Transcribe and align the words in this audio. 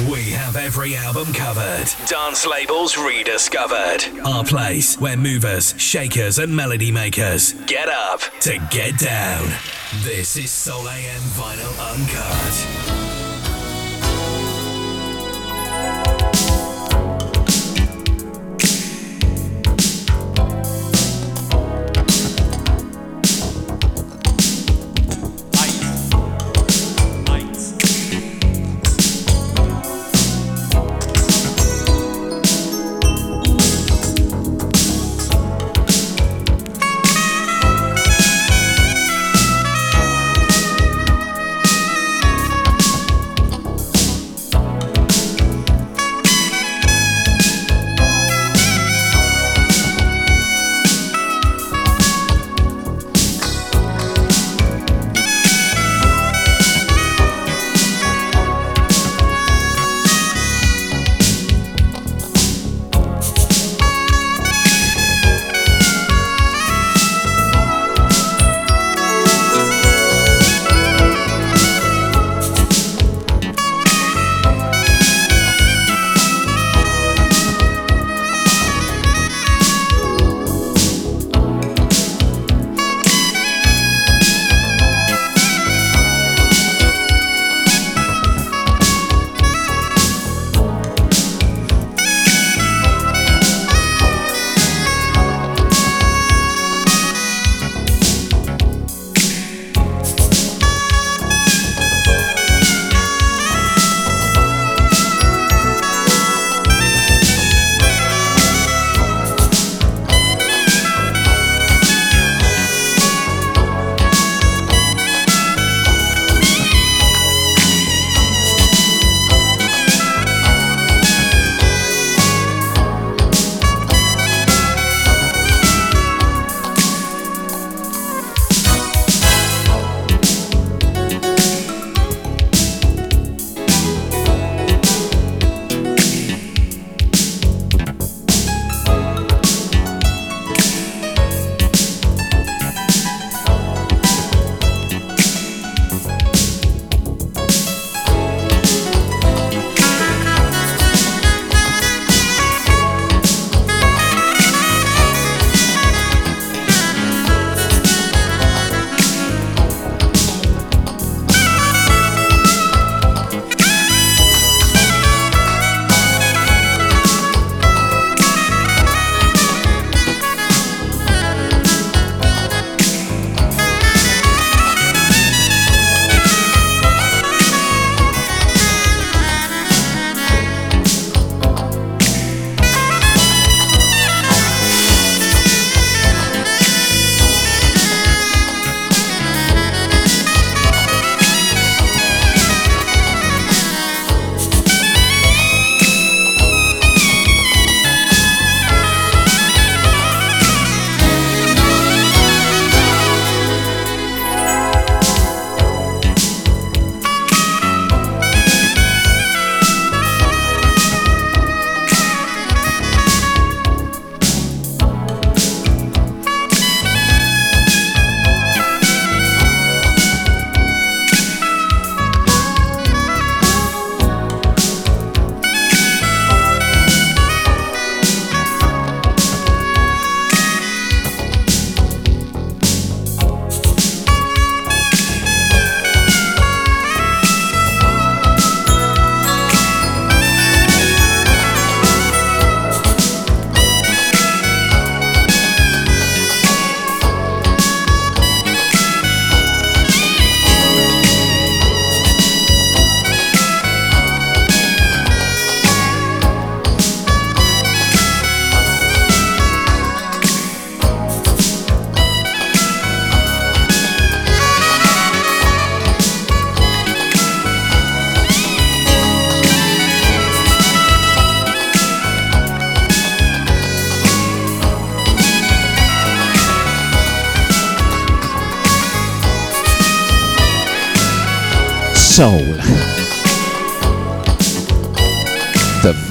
We 0.00 0.30
have 0.30 0.56
every 0.56 0.96
album 0.96 1.32
covered. 1.32 1.86
Dance 2.08 2.44
labels 2.44 2.98
rediscovered. 2.98 4.04
Our 4.26 4.42
place 4.42 5.00
where 5.00 5.16
movers, 5.16 5.72
shakers, 5.80 6.40
and 6.40 6.54
melody 6.54 6.90
makers 6.90 7.52
get 7.66 7.88
up 7.88 8.20
to 8.40 8.58
get 8.72 8.98
down. 8.98 9.48
This 10.02 10.36
is 10.36 10.50
Soul 10.50 10.88
AM 10.88 11.22
Vinyl 11.36 11.92
Uncut. 11.92 13.13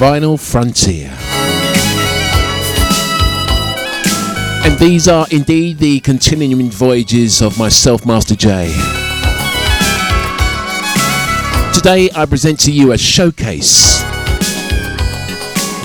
Vinyl 0.04 0.38
Frontier. 0.38 1.08
And 4.66 4.78
these 4.78 5.08
are 5.08 5.26
indeed 5.30 5.78
the 5.78 6.00
continuing 6.00 6.70
voyages 6.70 7.40
of 7.40 7.58
myself, 7.58 8.04
Master 8.04 8.34
J. 8.34 8.66
Today 11.72 12.10
I 12.14 12.26
present 12.28 12.60
to 12.60 12.70
you 12.70 12.92
a 12.92 12.98
showcase 12.98 14.02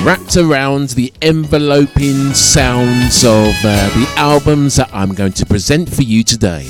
wrapped 0.03 0.35
around 0.35 0.89
the 0.89 1.13
enveloping 1.21 2.33
sounds 2.33 3.23
of 3.23 3.55
uh, 3.63 3.89
the 3.95 4.13
albums 4.17 4.75
that 4.75 4.89
I'm 4.91 5.13
going 5.13 5.31
to 5.31 5.45
present 5.45 5.87
for 5.89 6.03
you 6.03 6.25
today. 6.25 6.67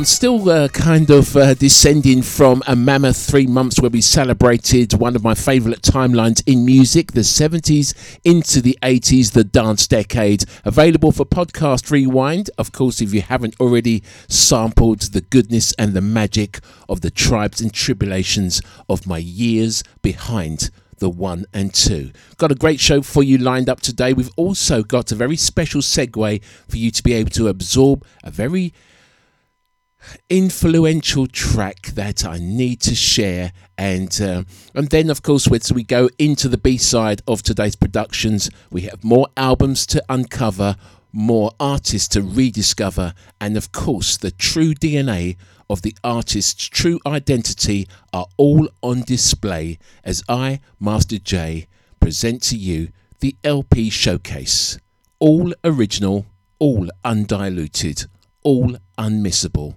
I'm 0.00 0.06
still 0.06 0.48
uh, 0.48 0.68
kind 0.68 1.10
of 1.10 1.36
uh, 1.36 1.52
descending 1.52 2.22
from 2.22 2.62
a 2.66 2.74
mammoth 2.74 3.18
three 3.18 3.46
months 3.46 3.82
where 3.82 3.90
we 3.90 4.00
celebrated 4.00 4.94
one 4.94 5.14
of 5.14 5.22
my 5.22 5.34
favourite 5.34 5.82
timelines 5.82 6.42
in 6.46 6.64
music, 6.64 7.12
the 7.12 7.20
70s 7.20 7.92
into 8.24 8.62
the 8.62 8.78
80s, 8.82 9.32
the 9.32 9.44
dance 9.44 9.86
decade. 9.86 10.46
Available 10.64 11.12
for 11.12 11.26
podcast 11.26 11.90
rewind. 11.90 12.48
Of 12.56 12.72
course, 12.72 13.02
if 13.02 13.12
you 13.12 13.20
haven't 13.20 13.60
already 13.60 14.02
sampled 14.26 15.00
the 15.12 15.20
goodness 15.20 15.74
and 15.74 15.92
the 15.92 16.00
magic 16.00 16.60
of 16.88 17.02
the 17.02 17.10
tribes 17.10 17.60
and 17.60 17.70
tribulations 17.70 18.62
of 18.88 19.06
my 19.06 19.18
years 19.18 19.84
behind 20.00 20.70
the 20.96 21.10
one 21.10 21.44
and 21.52 21.74
two. 21.74 22.10
Got 22.38 22.52
a 22.52 22.54
great 22.54 22.80
show 22.80 23.02
for 23.02 23.22
you 23.22 23.36
lined 23.36 23.68
up 23.68 23.82
today. 23.82 24.14
We've 24.14 24.32
also 24.36 24.82
got 24.82 25.12
a 25.12 25.14
very 25.14 25.36
special 25.36 25.82
segue 25.82 26.42
for 26.68 26.76
you 26.78 26.90
to 26.90 27.02
be 27.02 27.12
able 27.12 27.30
to 27.32 27.48
absorb 27.48 28.06
a 28.24 28.30
very 28.30 28.72
influential 30.28 31.26
track 31.26 31.88
that 31.88 32.24
I 32.24 32.38
need 32.38 32.80
to 32.82 32.94
share. 32.94 33.52
And 33.76 34.20
uh, 34.20 34.44
and 34.74 34.88
then, 34.88 35.10
of 35.10 35.22
course, 35.22 35.50
as 35.50 35.72
we 35.72 35.82
go 35.84 36.08
into 36.18 36.48
the 36.48 36.58
B 36.58 36.76
side 36.76 37.22
of 37.26 37.42
today's 37.42 37.76
productions, 37.76 38.50
we 38.70 38.82
have 38.82 39.02
more 39.02 39.28
albums 39.36 39.86
to 39.86 40.04
uncover, 40.08 40.76
more 41.12 41.52
artists 41.58 42.08
to 42.08 42.22
rediscover, 42.22 43.14
and 43.40 43.56
of 43.56 43.72
course, 43.72 44.16
the 44.16 44.30
true 44.30 44.74
DNA 44.74 45.36
of 45.68 45.82
the 45.82 45.96
artist's 46.02 46.66
true 46.66 46.98
identity 47.06 47.88
are 48.12 48.26
all 48.36 48.68
on 48.82 49.02
display 49.02 49.78
as 50.04 50.22
I, 50.28 50.60
Master 50.80 51.18
J, 51.18 51.68
present 52.00 52.42
to 52.44 52.56
you 52.56 52.88
the 53.20 53.36
LP 53.44 53.88
showcase. 53.88 54.78
All 55.20 55.52
original, 55.62 56.26
all 56.58 56.88
undiluted, 57.04 58.06
all 58.42 58.76
unmissable 58.98 59.76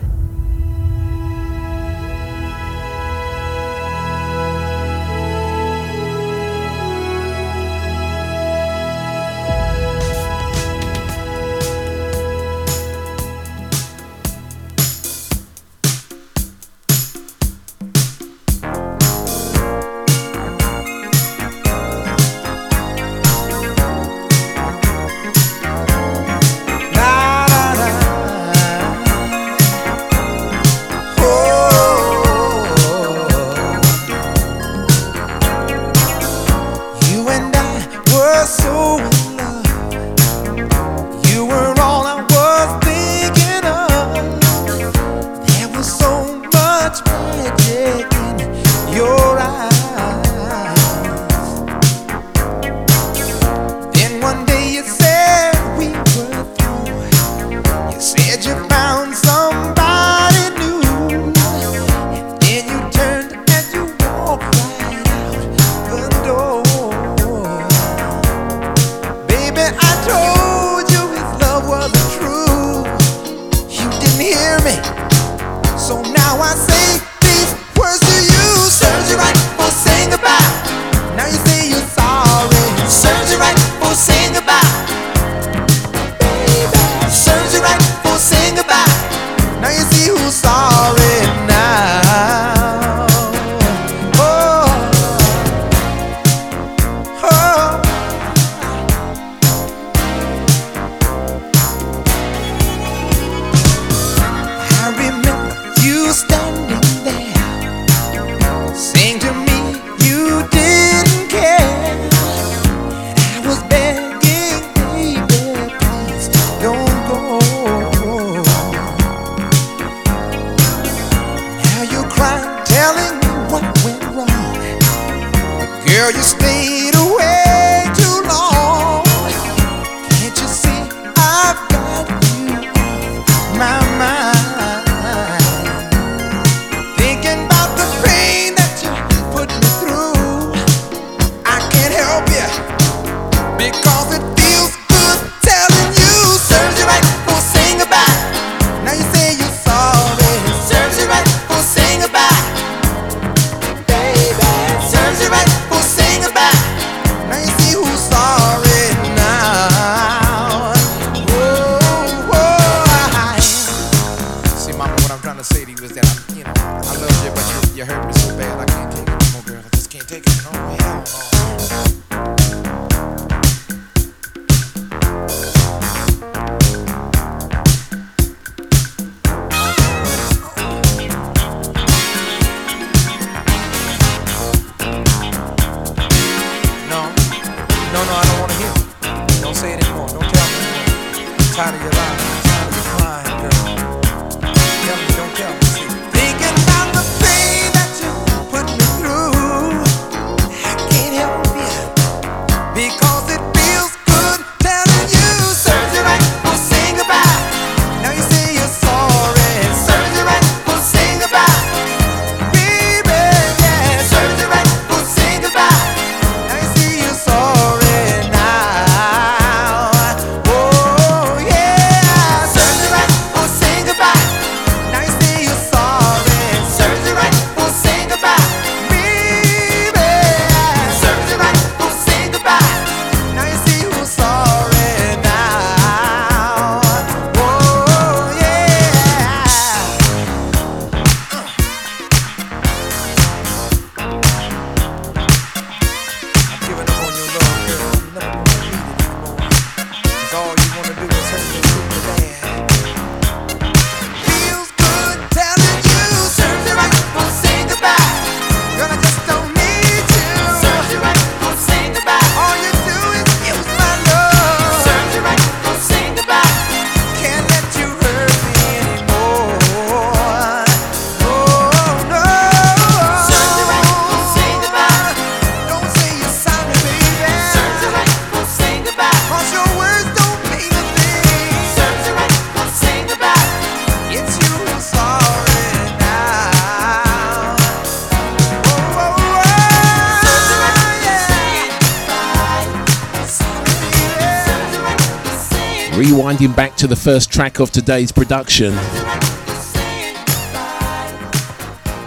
To 296.81 296.87
the 296.87 296.95
first 296.95 297.31
track 297.31 297.59
of 297.59 297.69
today's 297.69 298.11
production. 298.11 298.71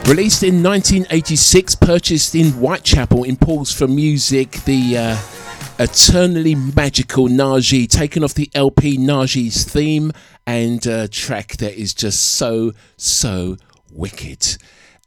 Released 0.08 0.42
in 0.42 0.64
1986, 0.64 1.76
purchased 1.76 2.34
in 2.34 2.50
Whitechapel 2.54 3.22
in 3.22 3.36
Pools 3.36 3.72
for 3.72 3.86
Music, 3.86 4.50
the 4.64 4.98
uh, 4.98 5.16
eternally 5.78 6.56
magical 6.56 7.28
Najee, 7.28 7.88
taken 7.88 8.24
off 8.24 8.34
the 8.34 8.50
LP 8.52 8.98
Najee's 8.98 9.62
theme, 9.62 10.10
and 10.44 10.84
a 10.86 11.06
track 11.06 11.56
that 11.58 11.80
is 11.80 11.94
just 11.94 12.32
so, 12.32 12.72
so 12.96 13.56
wicked. 13.92 14.56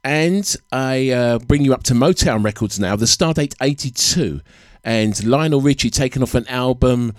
And 0.02 0.56
I 0.72 1.10
uh, 1.10 1.38
bring 1.40 1.62
you 1.62 1.74
up 1.74 1.82
to 1.82 1.92
Motown 1.92 2.42
Records 2.42 2.80
now, 2.80 2.96
the 2.96 3.04
Stardate 3.04 3.54
82, 3.60 4.40
and 4.82 5.22
Lionel 5.26 5.60
Richie 5.60 5.90
taken 5.90 6.22
off 6.22 6.34
an 6.34 6.48
album 6.48 7.12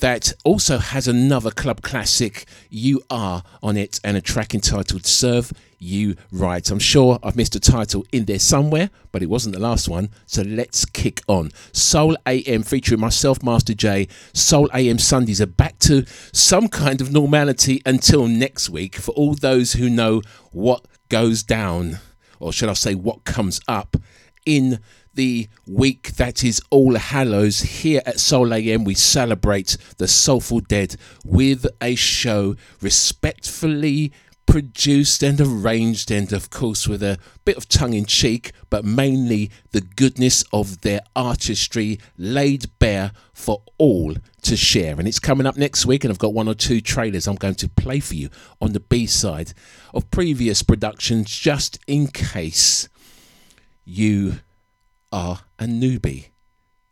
that 0.00 0.32
also 0.44 0.78
has 0.78 1.08
another 1.08 1.50
club 1.50 1.82
classic, 1.82 2.46
You 2.68 3.02
Are, 3.10 3.42
on 3.62 3.76
it, 3.76 4.00
and 4.04 4.16
a 4.16 4.20
track 4.20 4.54
entitled 4.54 5.06
Serve 5.06 5.52
You 5.78 6.16
Right. 6.32 6.68
I'm 6.70 6.78
sure 6.78 7.18
I've 7.22 7.36
missed 7.36 7.54
a 7.54 7.60
title 7.60 8.04
in 8.12 8.24
there 8.24 8.38
somewhere, 8.38 8.90
but 9.12 9.22
it 9.22 9.30
wasn't 9.30 9.54
the 9.54 9.60
last 9.60 9.88
one, 9.88 10.10
so 10.26 10.42
let's 10.42 10.84
kick 10.84 11.22
on. 11.28 11.50
Soul 11.72 12.16
AM 12.26 12.62
featuring 12.62 13.00
myself, 13.00 13.42
Master 13.42 13.74
J. 13.74 14.08
Soul 14.32 14.68
AM 14.74 14.98
Sundays 14.98 15.40
are 15.40 15.46
back 15.46 15.78
to 15.80 16.04
some 16.32 16.68
kind 16.68 17.00
of 17.00 17.12
normality 17.12 17.80
until 17.86 18.26
next 18.26 18.68
week 18.70 18.96
for 18.96 19.12
all 19.12 19.34
those 19.34 19.74
who 19.74 19.88
know 19.88 20.22
what 20.50 20.86
goes 21.08 21.42
down, 21.42 21.98
or 22.40 22.52
should 22.52 22.68
I 22.68 22.74
say, 22.74 22.94
what 22.94 23.24
comes 23.24 23.60
up 23.68 23.96
in 24.44 24.80
the 25.14 25.48
week 25.66 26.12
that 26.16 26.44
is 26.44 26.60
All 26.70 26.96
Hallows 26.96 27.60
here 27.60 28.02
at 28.06 28.20
Soul 28.20 28.52
AM. 28.52 28.84
We 28.84 28.94
celebrate 28.94 29.76
the 29.98 30.08
Soulful 30.08 30.60
Dead 30.60 30.96
with 31.24 31.66
a 31.80 31.94
show 31.94 32.56
respectfully 32.80 34.12
produced 34.46 35.22
and 35.22 35.40
arranged, 35.40 36.10
and 36.10 36.32
of 36.32 36.50
course, 36.50 36.86
with 36.86 37.02
a 37.02 37.18
bit 37.44 37.56
of 37.56 37.68
tongue 37.68 37.94
in 37.94 38.04
cheek, 38.04 38.52
but 38.70 38.84
mainly 38.84 39.50
the 39.72 39.80
goodness 39.80 40.44
of 40.52 40.82
their 40.82 41.00
artistry 41.16 41.98
laid 42.18 42.66
bare 42.78 43.12
for 43.32 43.62
all 43.78 44.14
to 44.42 44.56
share. 44.56 44.98
And 44.98 45.08
it's 45.08 45.18
coming 45.18 45.46
up 45.46 45.56
next 45.56 45.86
week, 45.86 46.04
and 46.04 46.10
I've 46.10 46.18
got 46.18 46.34
one 46.34 46.48
or 46.48 46.54
two 46.54 46.80
trailers 46.80 47.26
I'm 47.26 47.36
going 47.36 47.54
to 47.56 47.68
play 47.68 48.00
for 48.00 48.14
you 48.14 48.28
on 48.60 48.72
the 48.72 48.80
B 48.80 49.06
side 49.06 49.54
of 49.94 50.10
previous 50.10 50.62
productions, 50.62 51.30
just 51.30 51.78
in 51.86 52.08
case 52.08 52.88
you 53.84 54.40
are 55.14 55.38
a 55.60 55.64
newbie 55.64 56.30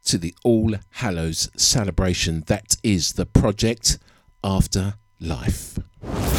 to 0.04 0.16
the 0.16 0.32
All 0.44 0.76
Hallows 0.90 1.50
celebration 1.56 2.44
that 2.46 2.76
is 2.84 3.14
the 3.14 3.26
project 3.26 3.98
After 4.44 4.94
Life. 5.18 5.76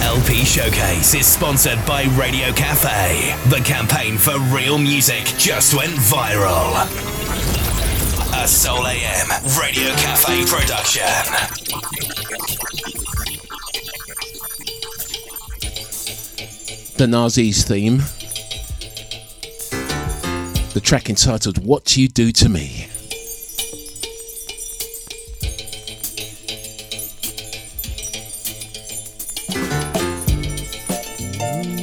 LP 0.02 0.46
Showcase 0.46 1.14
is 1.14 1.28
sponsored 1.28 1.86
by 1.86 2.04
Radio 2.18 2.54
Cafe. 2.54 3.36
The 3.50 3.62
campaign 3.66 4.18
for 4.18 4.40
real 4.56 4.78
music 4.78 5.26
just 5.38 5.74
went 5.74 5.92
viral. 5.92 6.72
A 8.42 8.48
Soul 8.48 8.88
AM 8.88 9.28
Radio 9.60 9.92
Cafe 9.96 10.46
production. 10.46 11.04
The 16.96 17.08
Najee's 17.08 17.66
theme 17.66 18.04
the 20.74 20.82
track 20.82 21.08
entitled 21.08 21.64
What 21.64 21.96
You 21.96 22.08
Do 22.08 22.32
to 22.32 22.50
Me. 22.50 22.88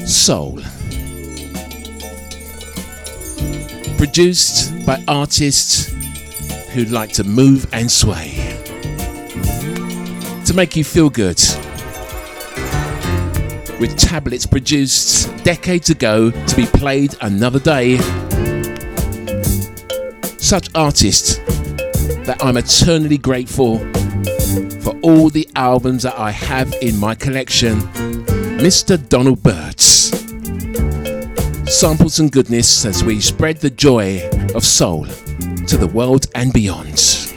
Soul. 0.06 0.60
Produced 3.96 4.84
by 4.84 5.00
artists 5.06 5.92
who 6.72 6.84
like 6.86 7.12
to 7.12 7.22
move 7.22 7.72
and 7.72 7.88
sway. 7.88 8.58
To 10.46 10.52
make 10.52 10.74
you 10.74 10.82
feel 10.82 11.10
good. 11.10 11.40
With 13.78 13.96
tablets 13.96 14.46
produced 14.46 15.44
decades 15.44 15.90
ago 15.90 16.32
to 16.32 16.56
be 16.56 16.66
played 16.66 17.14
another 17.20 17.60
day 17.60 17.98
such 20.50 20.68
artists 20.74 21.36
that 22.26 22.36
I'm 22.40 22.56
eternally 22.56 23.18
grateful 23.18 23.78
for 24.80 24.98
all 25.00 25.30
the 25.30 25.48
albums 25.54 26.02
that 26.02 26.18
I 26.18 26.32
have 26.32 26.74
in 26.82 26.96
my 26.96 27.14
collection. 27.14 27.78
Mr. 28.58 28.98
Donald 29.08 29.44
Byrds. 29.44 30.10
Samples 31.72 32.18
and 32.18 32.32
goodness 32.32 32.84
as 32.84 33.04
we 33.04 33.20
spread 33.20 33.58
the 33.58 33.70
joy 33.70 34.28
of 34.56 34.64
soul 34.64 35.06
to 35.68 35.76
the 35.76 35.88
world 35.94 36.26
and 36.34 36.52
beyond. 36.52 37.29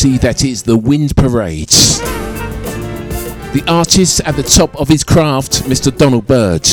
Beauty 0.00 0.18
that 0.18 0.44
is 0.44 0.62
the 0.62 0.76
Wind 0.76 1.16
Parade. 1.16 1.68
The 3.52 3.64
artist 3.66 4.20
at 4.20 4.36
the 4.36 4.44
top 4.44 4.76
of 4.76 4.86
his 4.88 5.02
craft, 5.02 5.64
Mr. 5.64 5.96
Donald 5.96 6.26
Byrd. 6.26 6.64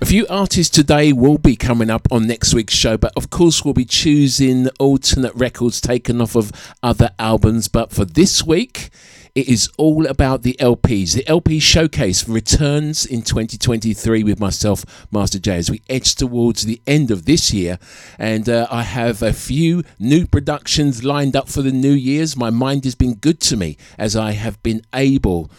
A 0.00 0.06
few 0.06 0.26
artists 0.28 0.74
today 0.74 1.12
will 1.12 1.38
be 1.38 1.54
coming 1.54 1.88
up 1.88 2.08
on 2.10 2.26
next 2.26 2.52
week's 2.52 2.74
show, 2.74 2.96
but 2.96 3.12
of 3.16 3.30
course, 3.30 3.64
we'll 3.64 3.74
be 3.74 3.84
choosing 3.84 4.68
alternate 4.80 5.34
records 5.36 5.80
taken 5.80 6.20
off 6.20 6.34
of 6.34 6.50
other 6.82 7.10
albums. 7.20 7.68
But 7.68 7.92
for 7.92 8.04
this 8.04 8.44
week, 8.44 8.90
it 9.40 9.48
is 9.48 9.70
all 9.78 10.06
about 10.06 10.42
the 10.42 10.54
LPs. 10.60 11.14
The 11.14 11.26
LP 11.26 11.60
showcase 11.60 12.28
returns 12.28 13.06
in 13.06 13.22
2023 13.22 14.22
with 14.22 14.38
myself, 14.38 14.84
Master 15.10 15.38
J, 15.38 15.56
as 15.56 15.70
we 15.70 15.80
edge 15.88 16.14
towards 16.14 16.66
the 16.66 16.78
end 16.86 17.10
of 17.10 17.24
this 17.24 17.50
year. 17.50 17.78
And 18.18 18.50
uh, 18.50 18.66
I 18.70 18.82
have 18.82 19.22
a 19.22 19.32
few 19.32 19.82
new 19.98 20.26
productions 20.26 21.04
lined 21.04 21.36
up 21.36 21.48
for 21.48 21.62
the 21.62 21.72
new 21.72 21.92
years. 21.92 22.36
My 22.36 22.50
mind 22.50 22.84
has 22.84 22.94
been 22.94 23.14
good 23.14 23.40
to 23.40 23.56
me 23.56 23.78
as 23.96 24.14
I 24.14 24.32
have 24.32 24.62
been 24.62 24.82
able 24.92 25.50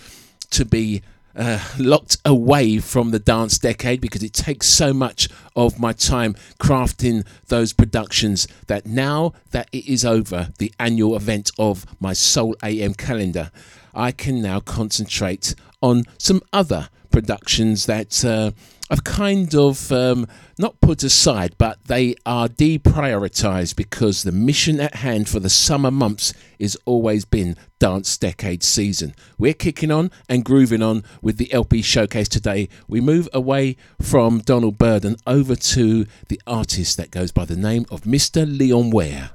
to 0.51 0.63
be 0.63 1.01
uh, 1.35 1.59
locked 1.77 2.17
away 2.25 2.79
from 2.79 3.11
the 3.11 3.19
dance 3.19 3.57
decade 3.57 4.01
because 4.01 4.23
it 4.23 4.33
takes 4.33 4.67
so 4.67 4.93
much 4.93 5.29
of 5.55 5.79
my 5.79 5.93
time 5.93 6.35
crafting 6.59 7.25
those 7.47 7.73
productions 7.73 8.47
that 8.67 8.85
now 8.85 9.33
that 9.51 9.69
it 9.71 9.87
is 9.87 10.05
over, 10.05 10.49
the 10.57 10.73
annual 10.79 11.15
event 11.15 11.51
of 11.57 11.85
my 11.99 12.13
Soul 12.13 12.55
AM 12.63 12.93
calendar, 12.93 13.51
I 13.93 14.11
can 14.11 14.41
now 14.41 14.59
concentrate 14.59 15.55
on 15.81 16.03
some 16.17 16.41
other 16.53 16.89
productions 17.11 17.85
that 17.85 18.23
uh, 18.25 18.51
I've 18.91 19.05
kind 19.05 19.55
of 19.55 19.89
um, 19.93 20.27
not 20.57 20.81
put 20.81 21.01
aside, 21.03 21.55
but 21.57 21.79
they 21.85 22.15
are 22.25 22.49
deprioritized 22.49 23.77
because 23.77 24.23
the 24.23 24.33
mission 24.33 24.81
at 24.81 24.95
hand 24.95 25.29
for 25.29 25.39
the 25.39 25.49
summer 25.49 25.91
months 25.91 26.33
is 26.59 26.77
always 26.85 27.23
been 27.23 27.55
Dance 27.79 28.17
Decade 28.17 28.63
season. 28.63 29.15
We're 29.37 29.53
kicking 29.53 29.91
on 29.91 30.11
and 30.27 30.43
grooving 30.43 30.81
on 30.81 31.05
with 31.21 31.37
the 31.37 31.51
LP 31.53 31.81
showcase 31.81 32.27
today. 32.27 32.67
We 32.87 32.99
move 32.99 33.29
away 33.31 33.77
from 34.01 34.39
Donald 34.39 34.77
Byrd 34.77 35.05
and 35.05 35.21
over 35.25 35.55
to 35.55 36.05
the 36.27 36.41
artist 36.45 36.97
that 36.97 37.11
goes 37.11 37.31
by 37.31 37.45
the 37.45 37.55
name 37.55 37.85
of 37.89 38.01
Mr. 38.01 38.45
Leon 38.45 38.89
Ware. 38.91 39.29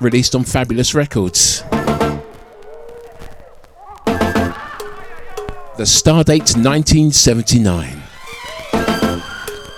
Released 0.00 0.34
on 0.34 0.44
Fabulous 0.44 0.94
Records. 0.94 1.62
The 5.78 5.84
Stardate 5.84 6.56
1979. 6.56 8.02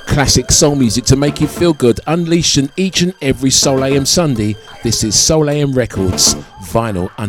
Classic 0.07 0.51
soul 0.51 0.75
music 0.75 1.05
to 1.05 1.15
make 1.15 1.43
you 1.43 1.47
feel 1.47 1.75
good, 1.75 2.01
unleashing 2.07 2.71
each 2.79 3.03
and 3.03 3.13
every 3.21 3.51
Soul 3.51 3.85
AM 3.85 4.07
Sunday. 4.07 4.57
This 4.83 5.05
is 5.05 5.15
Soul 5.15 5.51
AM 5.51 5.75
Records 5.75 6.37
Vinyl 6.73 7.11
away 7.19 7.29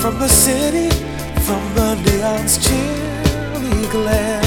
from 0.00 0.20
the 0.20 0.28
city, 0.28 0.90
from 1.40 1.74
the 1.74 1.96
neon's 2.06 2.58
chilly 2.64 3.88
glare. 3.90 4.43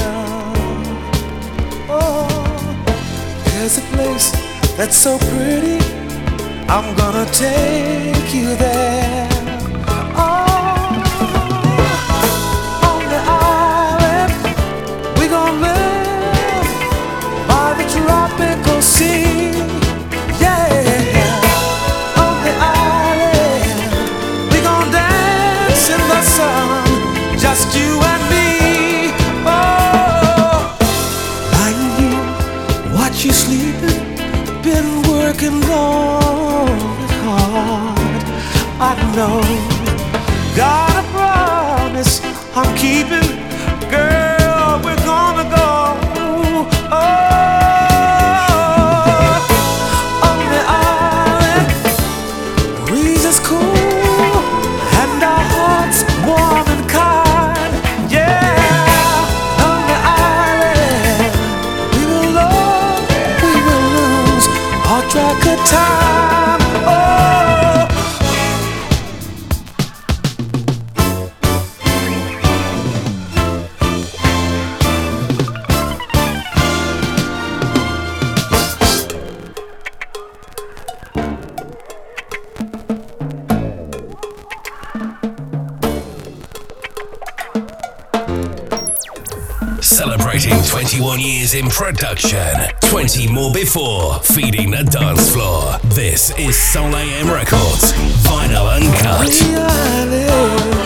There's 3.68 3.84
a 3.84 3.96
place 3.96 4.30
that's 4.78 4.96
so 4.96 5.18
pretty. 5.18 5.76
I'm 6.70 6.96
gonna 6.96 7.30
take 7.32 8.32
you 8.32 8.56
there. 8.56 9.17
Our 64.98 65.10
track 65.10 65.46
of 65.46 65.58
time. 65.66 65.98
Celebrating 89.80 90.62
21 90.64 91.20
years 91.20 91.54
in 91.54 91.68
production, 91.68 92.38
20 92.88 93.30
more 93.30 93.52
before, 93.52 94.18
feeding 94.20 94.70
the 94.70 94.82
dance 94.82 95.30
floor. 95.30 95.78
This 95.94 96.30
is 96.38 96.56
Soul 96.56 96.96
AM 96.96 97.30
Records, 97.30 97.92
Vinyl 98.24 98.76
Uncut. 98.76 100.77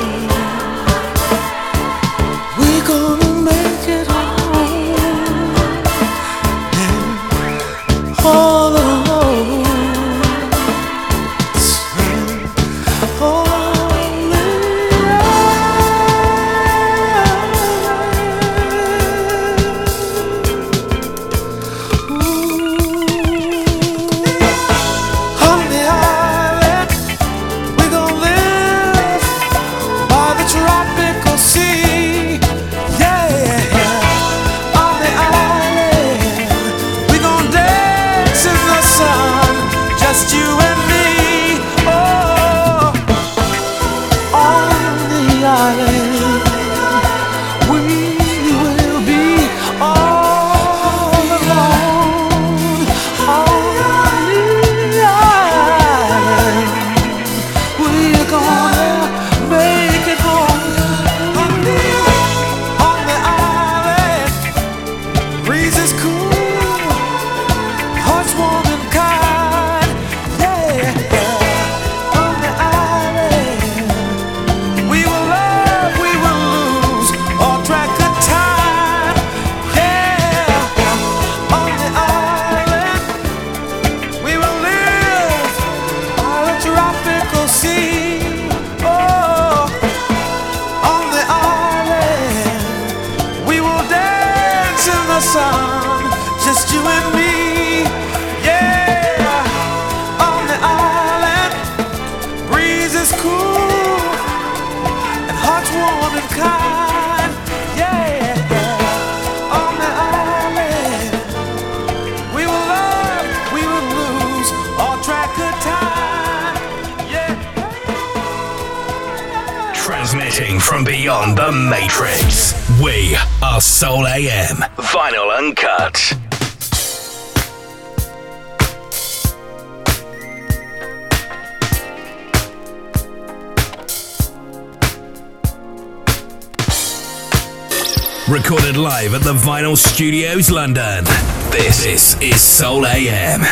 London. 140.50 141.04
This 141.50 141.84
is 142.20 142.40
Soul 142.40 142.86
AM. 142.86 143.51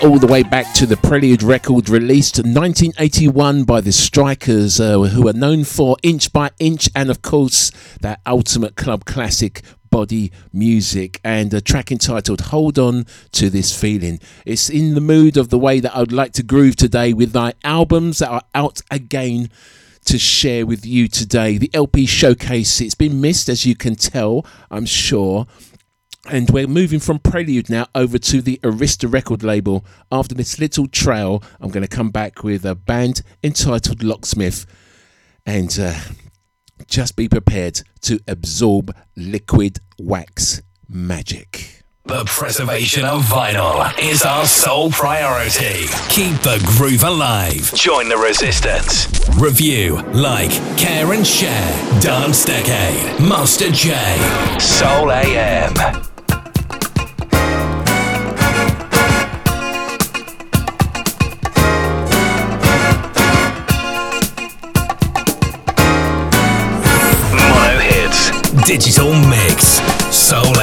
the 0.00 0.26
way 0.28 0.42
back 0.42 0.72
to 0.74 0.86
the 0.86 0.96
Prelude 0.96 1.42
record 1.42 1.88
released 1.88 2.38
in 2.38 2.54
1981 2.54 3.64
by 3.64 3.80
the 3.80 3.92
Strikers, 3.92 4.80
uh, 4.80 4.98
who 4.98 5.28
are 5.28 5.32
known 5.32 5.64
for 5.64 5.96
Inch 6.02 6.32
by 6.32 6.50
Inch 6.58 6.88
and, 6.94 7.10
of 7.10 7.22
course, 7.22 7.70
that 8.00 8.20
ultimate 8.26 8.76
club 8.76 9.04
classic 9.04 9.62
body 9.90 10.32
music 10.52 11.20
and 11.24 11.52
a 11.52 11.60
track 11.60 11.90
entitled 11.90 12.42
Hold 12.42 12.78
On 12.78 13.06
to 13.32 13.50
This 13.50 13.78
Feeling. 13.78 14.20
It's 14.44 14.68
in 14.68 14.94
the 14.94 15.00
mood 15.00 15.36
of 15.36 15.48
the 15.48 15.58
way 15.58 15.80
that 15.80 15.96
I'd 15.96 16.12
like 16.12 16.32
to 16.34 16.42
groove 16.42 16.76
today 16.76 17.12
with 17.12 17.34
my 17.34 17.54
albums 17.64 18.18
that 18.18 18.30
are 18.30 18.42
out 18.54 18.82
again 18.90 19.50
to 20.06 20.18
share 20.18 20.66
with 20.66 20.86
you 20.86 21.08
today. 21.08 21.58
The 21.58 21.70
LP 21.74 22.06
showcase, 22.06 22.80
it's 22.80 22.94
been 22.94 23.20
missed 23.20 23.48
as 23.48 23.66
you 23.66 23.74
can 23.74 23.96
tell, 23.96 24.46
I'm 24.70 24.86
sure. 24.86 25.46
And 26.28 26.50
we're 26.50 26.66
moving 26.66 26.98
from 26.98 27.20
Prelude 27.20 27.70
now 27.70 27.86
over 27.94 28.18
to 28.18 28.42
the 28.42 28.58
Arista 28.64 29.12
record 29.12 29.42
label. 29.44 29.84
After 30.10 30.34
this 30.34 30.58
little 30.58 30.88
trail, 30.88 31.42
I'm 31.60 31.70
going 31.70 31.86
to 31.86 31.96
come 31.96 32.10
back 32.10 32.42
with 32.42 32.64
a 32.64 32.74
band 32.74 33.22
entitled 33.44 34.02
Locksmith. 34.02 34.66
And 35.44 35.76
uh, 35.78 35.94
just 36.88 37.14
be 37.14 37.28
prepared 37.28 37.82
to 38.02 38.18
absorb 38.26 38.94
liquid 39.16 39.78
wax 39.98 40.62
magic. 40.88 41.84
The 42.06 42.24
preservation 42.24 43.04
of 43.04 43.22
vinyl 43.22 43.92
is 43.98 44.22
our 44.22 44.46
sole 44.46 44.90
priority. 44.90 45.86
Keep 46.08 46.40
the 46.42 46.62
groove 46.76 47.02
alive. 47.02 47.72
Join 47.74 48.08
the 48.08 48.16
resistance. 48.16 49.08
Review, 49.40 50.02
like, 50.12 50.52
care 50.78 51.12
and 51.12 51.26
share. 51.26 52.00
Dance 52.00 52.44
Decade. 52.44 53.20
Master 53.20 53.70
J. 53.70 53.90
Soul 54.60 55.10
AM. 55.10 56.15
Digital 68.66 69.14
Mix. 69.28 69.80
Soul 70.10 70.55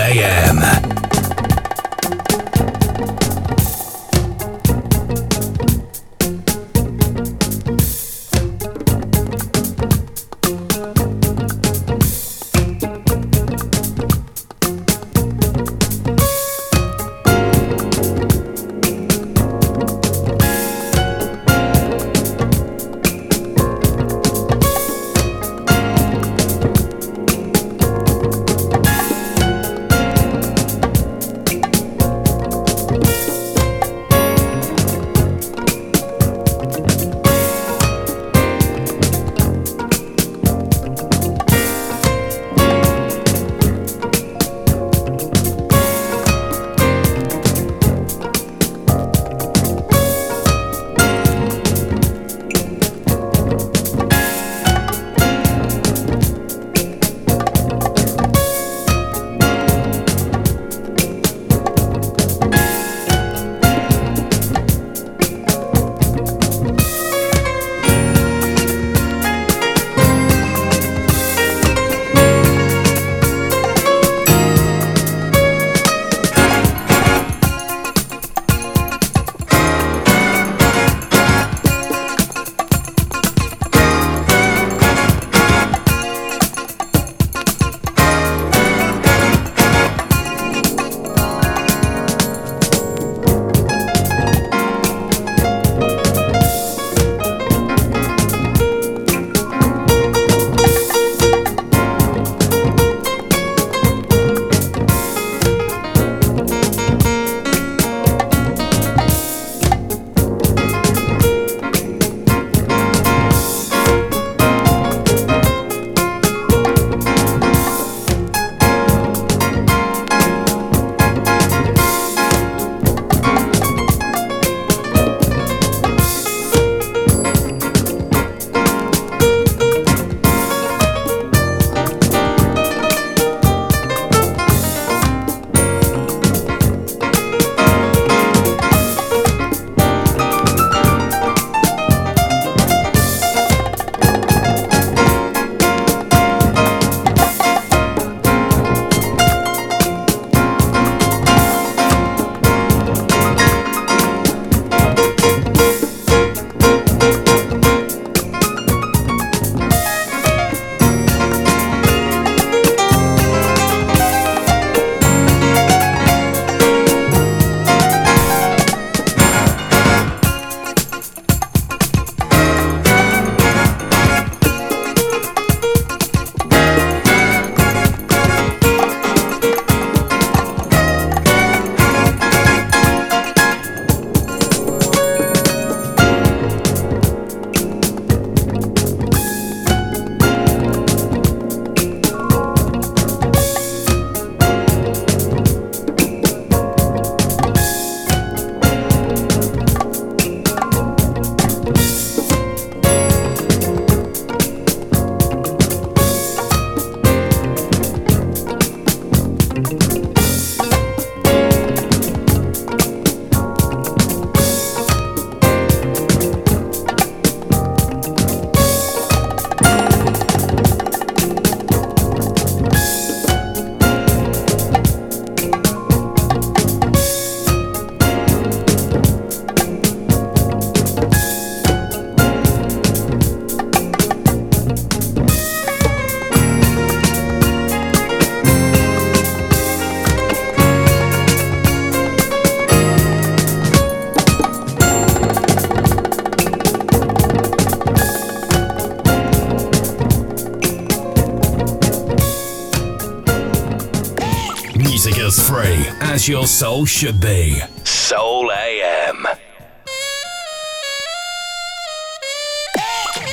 as 256.14 256.28
your 256.28 256.46
soul 256.46 256.86
should 256.86 257.20
be. 257.20 257.60
Soul 257.84 258.52
AM. 258.52 259.26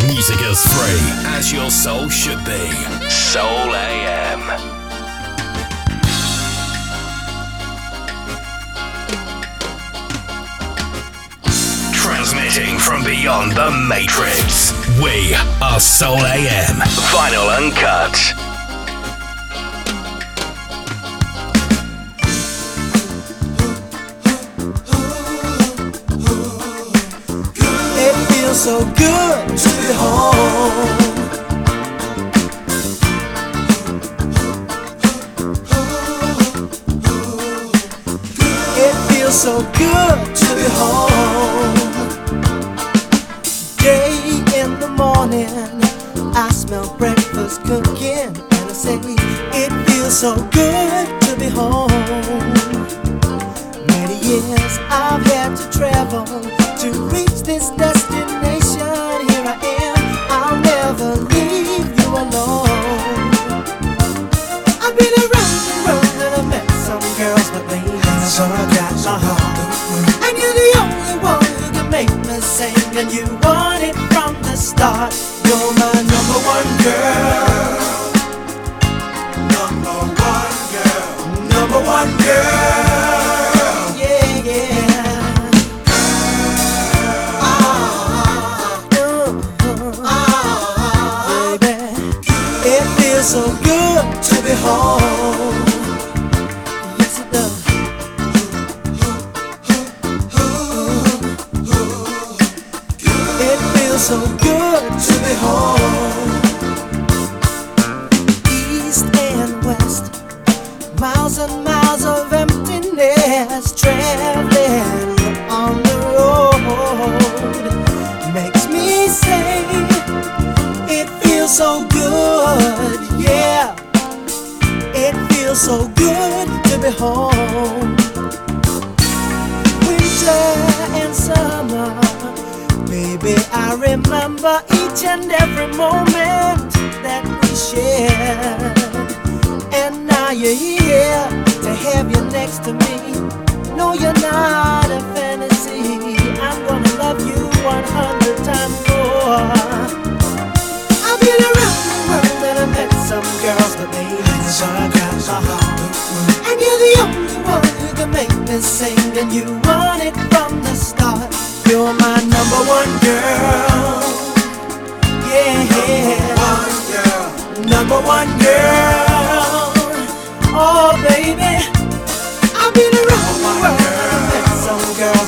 Music 0.06 0.40
is 0.40 0.64
free 0.72 1.04
as 1.36 1.52
your 1.52 1.70
soul 1.70 2.08
should 2.08 2.42
be. 2.46 2.70
Soul 3.10 3.74
AM. 3.74 4.40
Transmitting 11.92 12.78
from 12.78 13.04
beyond 13.04 13.52
the 13.52 13.70
Matrix. 13.90 14.72
We 15.02 15.34
are 15.60 15.80
Soul 15.80 16.16
AM. 16.16 16.76
Vinyl 17.12 17.58
Uncut. 17.58 18.39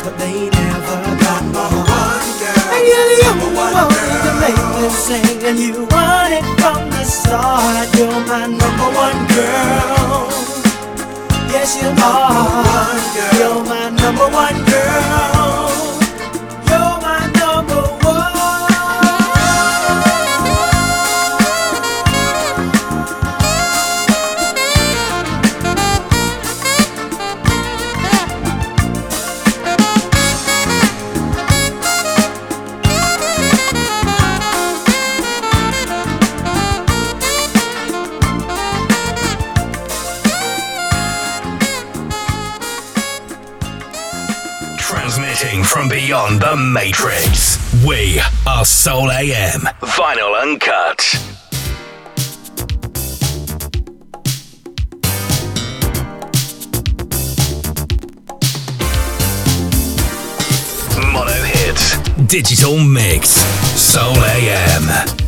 but 0.05 0.19
they 0.19 0.51
never 0.51 0.99
got 1.23 1.43
my 1.55 1.69
one 1.71 2.29
girl. 2.43 2.75
And 2.75 2.83
you're 2.91 3.09
the 3.13 3.19
only 3.31 3.51
one, 3.55 3.73
one 3.73 4.19
to 4.27 4.33
make 4.43 4.63
me 4.75 4.89
sing, 4.91 5.39
and 5.47 5.59
you 5.59 5.87
want 5.95 6.33
it 6.33 6.47
from 6.61 6.91
the 6.91 7.05
start. 7.05 7.87
You're 7.97 8.21
my 8.27 8.47
number 8.47 8.89
one 9.05 9.21
girl. 9.31 10.27
Yes, 11.55 11.79
you 11.81 11.91
are. 12.03 12.99
You're 13.39 13.65
my 13.65 13.91
number 13.91 14.29
one 14.29 14.59
girl. 14.65 15.32
Matrix. 46.73 47.59
We 47.85 48.21
are 48.47 48.65
Soul 48.65 49.11
AM. 49.11 49.61
Vinyl 49.83 50.41
Uncut. 50.41 51.19
Digital 62.27 62.79
Mix. 62.79 63.29
Soul 63.77 64.17
AM. 64.17 65.22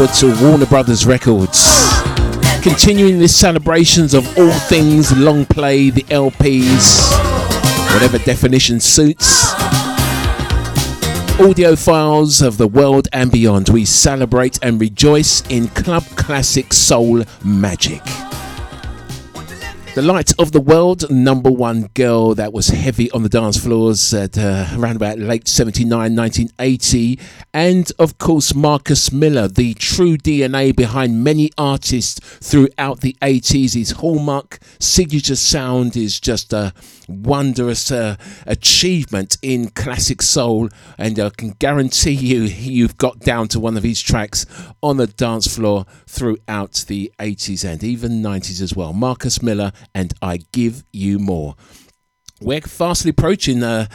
Over 0.00 0.12
to 0.14 0.42
Warner 0.42 0.64
Brothers 0.64 1.04
Records. 1.04 1.60
Continuing 2.62 3.18
this 3.18 3.36
celebrations 3.36 4.14
of 4.14 4.26
all 4.38 4.50
things 4.50 5.14
long 5.14 5.44
play, 5.44 5.90
the 5.90 6.04
LPs, 6.04 7.12
whatever 7.92 8.16
definition 8.16 8.80
suits. 8.80 9.52
Audiophiles 11.36 12.42
of 12.42 12.56
the 12.56 12.66
world 12.66 13.08
and 13.12 13.30
beyond. 13.30 13.68
We 13.68 13.84
celebrate 13.84 14.58
and 14.62 14.80
rejoice 14.80 15.42
in 15.50 15.68
club 15.68 16.04
classic 16.16 16.72
soul 16.72 17.24
magic. 17.44 18.00
The 19.96 20.02
Light 20.02 20.32
of 20.38 20.52
the 20.52 20.60
World, 20.60 21.10
number 21.10 21.50
one 21.50 21.90
girl 21.94 22.36
that 22.36 22.52
was 22.52 22.68
heavy 22.68 23.10
on 23.10 23.24
the 23.24 23.28
dance 23.28 23.56
floors 23.58 24.14
at 24.14 24.38
uh, 24.38 24.66
around 24.78 24.94
about 24.94 25.18
late 25.18 25.48
79, 25.48 25.90
1980. 26.14 27.18
And 27.52 27.90
of 27.98 28.18
course, 28.18 28.54
Marcus 28.54 29.10
Miller, 29.10 29.48
the 29.48 29.74
true 29.74 30.16
DNA 30.16 30.74
behind 30.74 31.24
many 31.24 31.50
artists 31.58 32.20
throughout 32.20 33.00
the 33.00 33.16
80s. 33.20 33.74
His 33.74 33.90
hallmark 33.92 34.60
signature 34.78 35.34
sound 35.34 35.96
is 35.96 36.20
just 36.20 36.52
a 36.52 36.72
wondrous 37.08 37.90
uh, 37.90 38.16
achievement 38.46 39.36
in 39.42 39.70
classic 39.70 40.22
soul. 40.22 40.68
And 40.96 41.18
I 41.18 41.30
can 41.30 41.50
guarantee 41.58 42.12
you, 42.12 42.42
you've 42.42 42.98
got 42.98 43.18
down 43.18 43.48
to 43.48 43.60
one 43.60 43.76
of 43.76 43.82
his 43.82 44.00
tracks 44.00 44.46
on 44.80 44.98
the 44.98 45.08
dance 45.08 45.52
floor 45.52 45.86
throughout 46.06 46.84
the 46.86 47.12
80s 47.18 47.68
and 47.68 47.82
even 47.82 48.22
90s 48.22 48.62
as 48.62 48.76
well. 48.76 48.92
Marcus 48.92 49.42
Miller 49.42 49.72
and 49.92 50.14
I 50.22 50.38
Give 50.52 50.84
You 50.92 51.18
More. 51.18 51.56
We're 52.40 52.62
fastly 52.62 53.10
approaching 53.10 53.62
uh, 53.62 53.86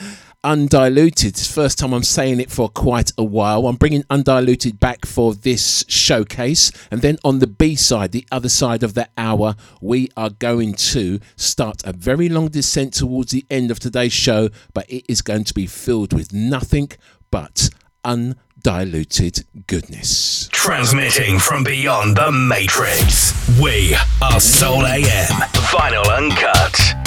Undiluted. 0.45 1.29
It's 1.29 1.51
first 1.51 1.79
time 1.79 1.91
I'm 1.91 2.03
saying 2.03 2.39
it 2.39 2.51
for 2.51 2.69
quite 2.69 3.11
a 3.17 3.23
while. 3.23 3.65
I'm 3.65 3.77
bringing 3.77 4.03
Undiluted 4.11 4.79
back 4.79 5.03
for 5.03 5.33
this 5.33 5.83
showcase. 5.87 6.71
And 6.91 7.01
then 7.01 7.17
on 7.23 7.39
the 7.39 7.47
B 7.47 7.73
side, 7.73 8.11
the 8.11 8.27
other 8.31 8.47
side 8.47 8.83
of 8.83 8.93
the 8.93 9.09
hour, 9.17 9.55
we 9.81 10.11
are 10.15 10.29
going 10.29 10.75
to 10.75 11.19
start 11.35 11.81
a 11.83 11.93
very 11.93 12.29
long 12.29 12.49
descent 12.49 12.93
towards 12.93 13.31
the 13.31 13.43
end 13.49 13.71
of 13.71 13.79
today's 13.79 14.13
show, 14.13 14.49
but 14.75 14.87
it 14.87 15.03
is 15.09 15.23
going 15.23 15.45
to 15.45 15.53
be 15.55 15.65
filled 15.65 16.13
with 16.13 16.31
nothing 16.31 16.91
but 17.31 17.71
undiluted 18.03 19.45
goodness. 19.65 20.47
Transmitting 20.51 21.39
from 21.39 21.63
beyond 21.63 22.17
the 22.17 22.31
Matrix, 22.31 23.33
we 23.59 23.95
are 24.21 24.39
Soul 24.39 24.85
AM, 24.85 25.41
vinyl 25.71 26.05
uncut. 26.15 27.04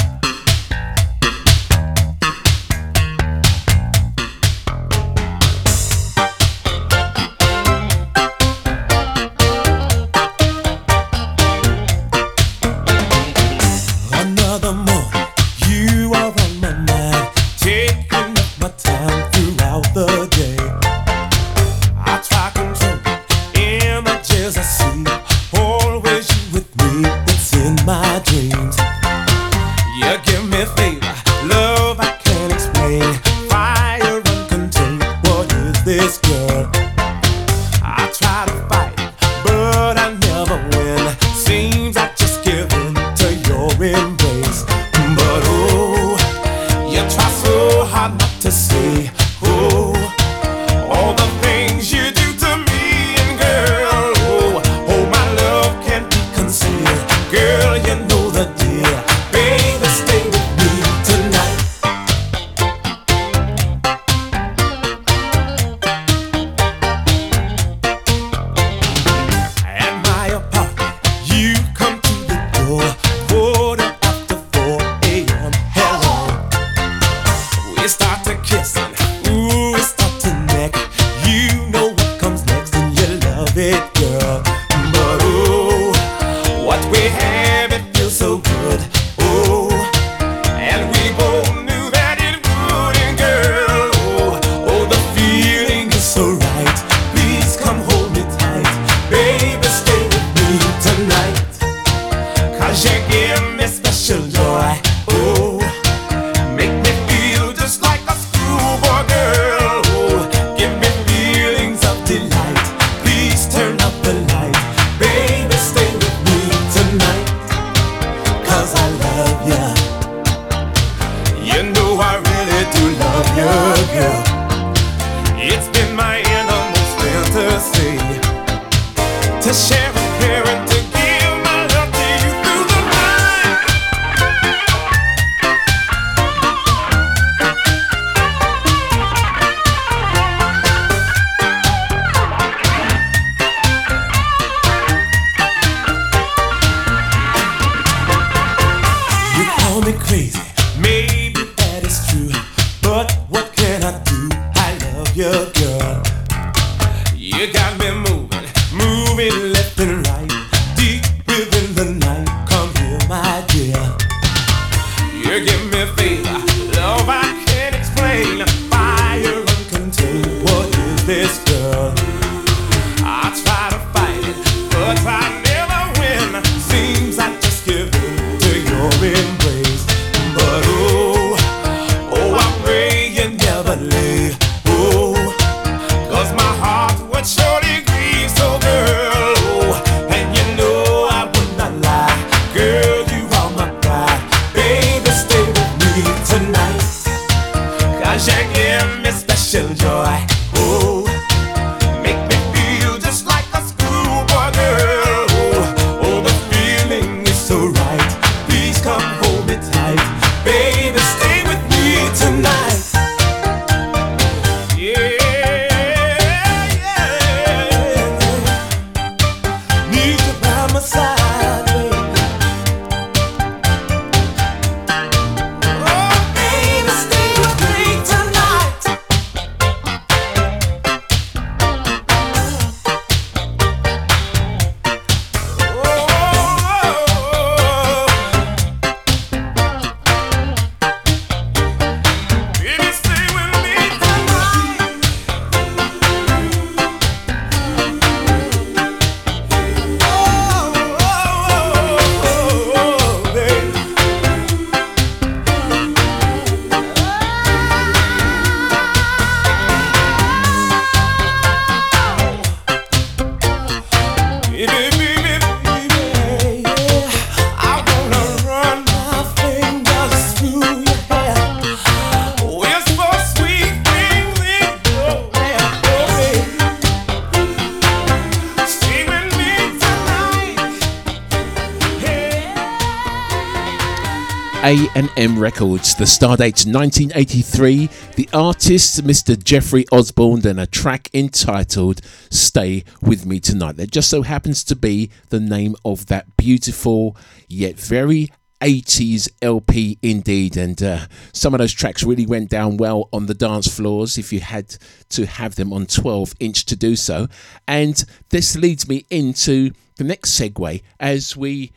A&M 285.29 285.39
Records. 285.39 285.95
The 285.95 286.05
stardate 286.05 286.67
1983. 286.67 287.89
The 288.17 288.29
artist 288.33 289.05
Mr. 289.05 289.43
Jeffrey 289.43 289.85
Osborne 289.93 290.47
and 290.47 290.61
a 290.61 290.67
track 290.67 291.11
entitled 291.13 292.01
"Stay 292.31 292.85
with 293.03 293.27
Me 293.27 293.41
Tonight." 293.41 293.77
That 293.77 293.91
just 293.91 294.09
so 294.09 294.23
happens 294.23 294.65
to 294.65 294.77
be 294.77 295.11
the 295.29 295.41
name 295.41 295.77
of 295.85 296.07
that 296.07 296.37
beautiful 296.37 297.17
yet 297.49 297.77
very 297.77 298.31
80s 298.61 299.29
LP 299.43 299.99
indeed, 300.03 300.57
and 300.57 300.83
uh, 300.83 301.07
some 301.33 301.55
of 301.55 301.59
those 301.59 301.73
tracks 301.73 302.03
really 302.03 302.27
went 302.27 302.49
down 302.49 302.77
well 302.77 303.09
on 303.13 303.27
the 303.27 303.35
dance 303.35 303.69
floors 303.69 304.19
if 304.19 304.33
you 304.33 304.41
had 304.41 304.77
to 305.11 305.27
have 305.27 305.57
them 305.57 305.73
on 305.73 305.87
12 305.87 306.35
inch 306.41 306.65
to 306.67 306.77
do 306.77 306.97
so. 306.97 307.29
And 307.67 308.03
this 308.31 308.57
leads 308.57 308.89
me 308.89 309.05
into 309.11 309.73
the 309.97 310.05
next 310.05 310.39
segue 310.39 310.83
as 310.99 311.37
we 311.37 311.73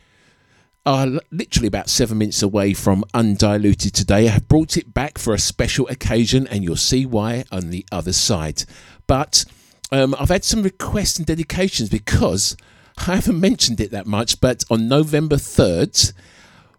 are 0.85 1.07
literally 1.31 1.67
about 1.67 1.89
seven 1.89 2.17
minutes 2.17 2.41
away 2.41 2.73
from 2.73 3.03
Undiluted 3.13 3.93
today. 3.93 4.27
I 4.27 4.31
have 4.31 4.47
brought 4.47 4.77
it 4.77 4.93
back 4.93 5.17
for 5.17 5.33
a 5.33 5.39
special 5.39 5.87
occasion, 5.87 6.47
and 6.47 6.63
you'll 6.63 6.75
see 6.75 7.05
why 7.05 7.43
on 7.51 7.69
the 7.69 7.85
other 7.91 8.13
side. 8.13 8.63
But 9.05 9.45
um, 9.91 10.15
I've 10.19 10.29
had 10.29 10.43
some 10.43 10.63
requests 10.63 11.17
and 11.17 11.25
dedications 11.25 11.89
because 11.89 12.57
I 13.07 13.15
haven't 13.15 13.39
mentioned 13.39 13.79
it 13.79 13.91
that 13.91 14.07
much, 14.07 14.41
but 14.41 14.63
on 14.69 14.87
November 14.87 15.35
3rd, 15.35 16.13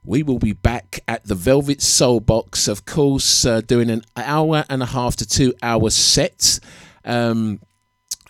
we 0.05 0.23
will 0.25 0.41
be 0.41 0.53
back 0.53 1.01
at 1.07 1.25
the 1.25 1.37
Velvet 1.37 1.81
Soul 1.81 2.19
Box, 2.19 2.67
of 2.67 2.85
course, 2.85 3.45
uh, 3.47 3.61
doing 3.61 3.89
an 3.89 4.03
hour 4.17 4.65
and 4.69 4.83
a 4.83 4.87
half 4.87 5.15
to 5.17 5.29
two 5.29 5.55
hour 5.63 5.91
set. 5.91 6.59
Um, 7.05 7.61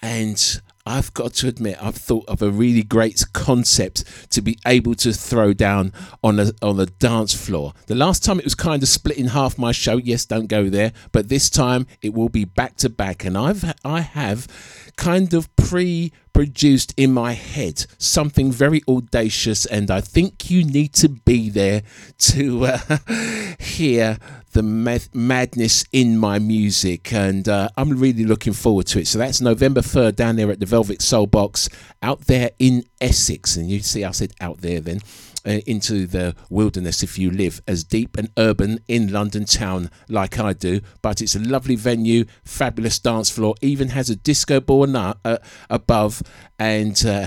and 0.02 0.60
I've 0.84 1.14
got 1.14 1.34
to 1.34 1.48
admit, 1.48 1.82
I've 1.82 1.94
thought 1.94 2.24
of 2.28 2.42
a 2.42 2.50
really 2.50 2.82
great 2.82 3.24
concept 3.32 4.04
to 4.30 4.42
be 4.42 4.58
able 4.66 4.96
to 4.96 5.12
throw 5.12 5.52
down 5.52 5.92
on 6.24 6.40
a 6.40 6.52
on 6.60 6.76
the 6.76 6.86
dance 6.86 7.32
floor. 7.34 7.72
The 7.86 7.94
last 7.94 8.24
time 8.24 8.38
it 8.40 8.44
was 8.44 8.56
kind 8.56 8.82
of 8.82 8.88
split 8.88 9.16
in 9.16 9.28
half 9.28 9.58
my 9.58 9.70
show. 9.70 9.96
Yes, 9.96 10.24
don't 10.24 10.48
go 10.48 10.68
there, 10.68 10.92
but 11.12 11.28
this 11.28 11.48
time 11.48 11.86
it 12.02 12.14
will 12.14 12.28
be 12.28 12.44
back 12.44 12.76
to 12.78 12.88
back, 12.90 13.24
and 13.24 13.38
I've 13.38 13.64
I 13.84 14.00
have 14.00 14.48
kind 14.96 15.32
of 15.34 15.54
pre 15.54 16.12
produced 16.32 16.94
in 16.96 17.12
my 17.12 17.32
head 17.32 17.86
something 17.98 18.50
very 18.50 18.82
audacious, 18.88 19.66
and 19.66 19.88
I 19.88 20.00
think 20.00 20.50
you 20.50 20.64
need 20.64 20.94
to 20.94 21.08
be 21.08 21.48
there 21.48 21.82
to 22.18 22.66
uh, 22.66 22.98
hear 23.60 24.18
the 24.52 24.62
madness 24.62 25.84
in 25.92 26.18
my 26.18 26.38
music, 26.38 27.12
and 27.12 27.48
uh, 27.48 27.68
I'm 27.76 27.98
really 27.98 28.24
looking 28.24 28.52
forward 28.52 28.86
to 28.88 29.00
it. 29.00 29.06
So 29.08 29.18
that's 29.18 29.40
November 29.40 29.80
3rd 29.80 30.16
down 30.16 30.36
there 30.36 30.50
at 30.50 30.60
the 30.60 30.66
Velvet 30.66 31.00
Soul 31.02 31.26
Box 31.26 31.68
out 32.02 32.26
there 32.26 32.50
in 32.58 32.84
Essex. 33.00 33.56
And 33.56 33.70
you 33.70 33.80
see, 33.80 34.04
I 34.04 34.10
said 34.10 34.32
out 34.40 34.60
there 34.60 34.80
then. 34.80 35.00
Uh, 35.44 35.58
into 35.66 36.06
the 36.06 36.36
wilderness 36.50 37.02
if 37.02 37.18
you 37.18 37.28
live 37.28 37.60
as 37.66 37.82
deep 37.82 38.16
and 38.16 38.30
urban 38.38 38.78
in 38.86 39.12
London 39.12 39.44
town 39.44 39.90
like 40.08 40.38
I 40.38 40.52
do. 40.52 40.80
But 41.02 41.20
it's 41.20 41.34
a 41.34 41.40
lovely 41.40 41.74
venue, 41.74 42.26
fabulous 42.44 43.00
dance 43.00 43.28
floor, 43.28 43.56
even 43.60 43.88
has 43.88 44.08
a 44.08 44.14
disco 44.14 44.60
ball 44.60 44.96
uh, 44.96 45.38
above. 45.68 46.22
And 46.60 47.04
uh, 47.04 47.26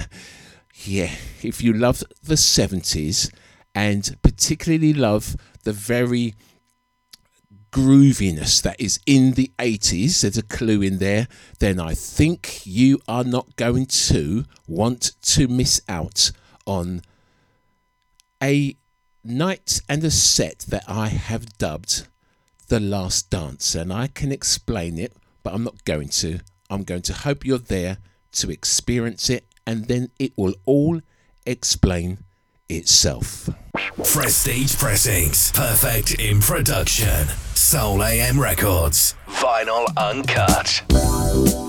yeah, 0.85 1.11
if 1.43 1.61
you 1.61 1.73
love 1.73 2.05
the 2.23 2.35
70s 2.35 3.33
and 3.73 4.15
particularly 4.21 4.93
love 4.93 5.35
the 5.63 5.73
very 5.73 6.35
grooviness 7.75 8.61
that 8.61 8.79
is 8.79 9.01
in 9.05 9.33
the 9.33 9.51
80s, 9.59 10.21
there's 10.21 10.37
a 10.37 10.43
clue 10.43 10.81
in 10.81 10.99
there, 10.99 11.27
then 11.59 11.77
I 11.77 11.93
think 11.93 12.65
you 12.65 13.01
are 13.05 13.25
not 13.25 13.57
going 13.57 13.85
to 13.87 14.45
want 14.65 15.11
to 15.23 15.49
miss 15.49 15.81
out 15.89 16.31
on 16.65 17.01
a 18.41 18.77
night 19.25 19.81
and 19.89 20.01
a 20.05 20.11
set 20.11 20.59
that 20.69 20.85
I 20.87 21.09
have 21.09 21.57
dubbed 21.57 22.07
The 22.69 22.79
Last 22.79 23.29
Dance. 23.29 23.75
And 23.75 23.91
I 23.91 24.07
can 24.07 24.31
explain 24.31 24.97
it, 24.97 25.11
but 25.43 25.53
I'm 25.53 25.65
not 25.65 25.83
going 25.83 26.07
to. 26.23 26.39
I'm 26.69 26.83
going 26.83 27.01
to 27.03 27.13
hope 27.13 27.45
you're 27.45 27.57
there 27.57 27.97
to 28.33 28.49
experience 28.51 29.29
it, 29.29 29.47
and 29.67 29.89
then 29.89 30.11
it 30.17 30.31
will 30.37 30.55
all 30.63 31.01
explain 31.45 32.19
itself. 32.69 33.49
Prestige 34.03 34.75
Pressings, 34.77 35.51
perfect 35.51 36.15
in 36.19 36.39
production. 36.39 37.27
Soul 37.53 38.03
AM 38.03 38.39
Records, 38.39 39.15
vinyl 39.27 39.85
uncut. 39.97 41.64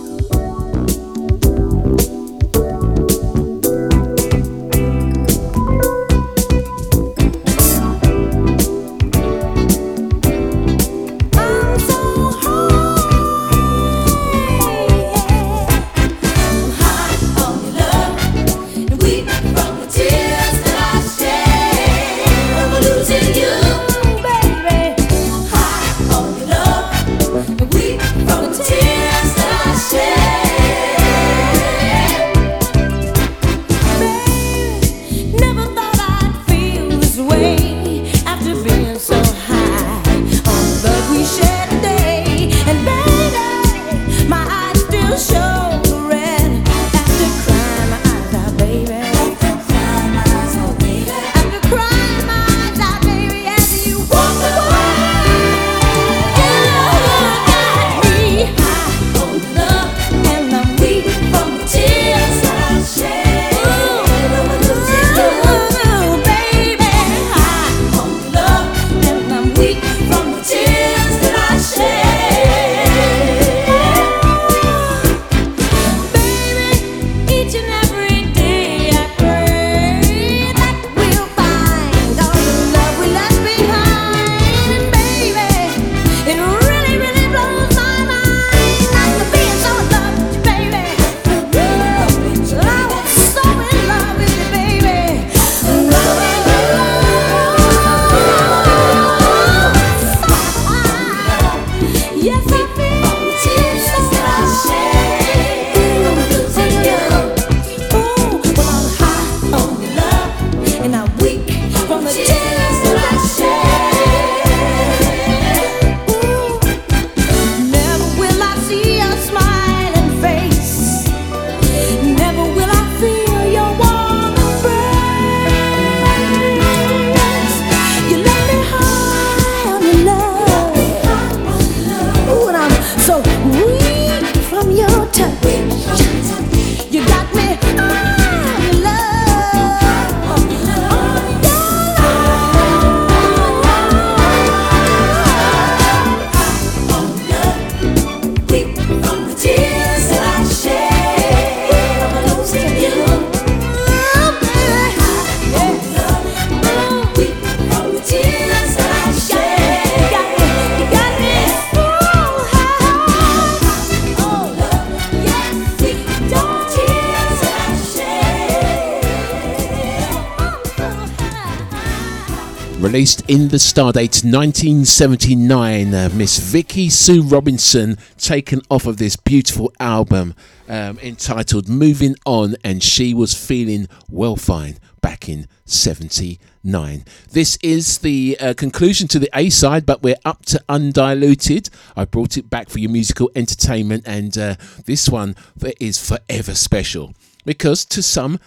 Released 173.06 173.30
in 173.30 173.46
the 173.50 173.56
Stardate 173.58 174.24
1979, 174.24 175.94
uh, 175.94 176.08
Miss 176.12 176.38
Vicki 176.38 176.88
Sue 176.90 177.22
Robinson 177.22 177.98
taken 178.18 178.60
off 178.68 178.84
of 178.84 178.96
this 178.96 179.14
beautiful 179.14 179.72
album 179.78 180.34
um, 180.68 180.98
entitled 180.98 181.68
Moving 181.68 182.16
On, 182.26 182.56
and 182.64 182.82
she 182.82 183.14
was 183.14 183.32
feeling 183.32 183.86
well 184.10 184.34
fine 184.34 184.78
back 185.02 185.28
in 185.28 185.46
79. 185.66 187.04
This 187.30 187.56
is 187.62 187.98
the 187.98 188.36
uh, 188.40 188.54
conclusion 188.54 189.06
to 189.06 189.20
the 189.20 189.30
A 189.36 189.50
side, 189.50 189.86
but 189.86 190.02
we're 190.02 190.16
up 190.24 190.44
to 190.46 190.60
Undiluted. 190.68 191.70
I 191.94 192.06
brought 192.06 192.36
it 192.36 192.50
back 192.50 192.68
for 192.68 192.80
your 192.80 192.90
musical 192.90 193.30
entertainment, 193.36 194.02
and 194.04 194.36
uh, 194.36 194.56
this 194.84 195.08
one 195.08 195.36
is 195.78 196.04
forever 196.04 196.56
special 196.56 197.14
because 197.44 197.84
to 197.84 198.02
some, 198.02 198.40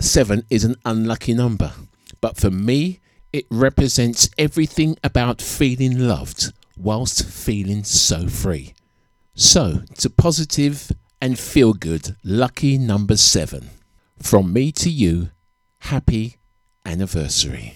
seven 0.00 0.44
is 0.48 0.64
an 0.64 0.76
unlucky 0.86 1.34
number. 1.34 1.72
But 2.22 2.38
for 2.38 2.50
me, 2.50 3.00
it 3.32 3.46
represents 3.50 4.30
everything 4.38 4.96
about 5.04 5.40
feeling 5.42 5.98
loved 5.98 6.52
whilst 6.76 7.26
feeling 7.26 7.84
so 7.84 8.28
free. 8.28 8.74
So, 9.34 9.82
to 9.98 10.10
positive 10.10 10.90
and 11.20 11.38
feel 11.38 11.72
good, 11.72 12.16
lucky 12.24 12.78
number 12.78 13.16
seven. 13.16 13.70
From 14.20 14.52
me 14.52 14.72
to 14.72 14.90
you, 14.90 15.30
happy 15.80 16.38
anniversary. 16.84 17.74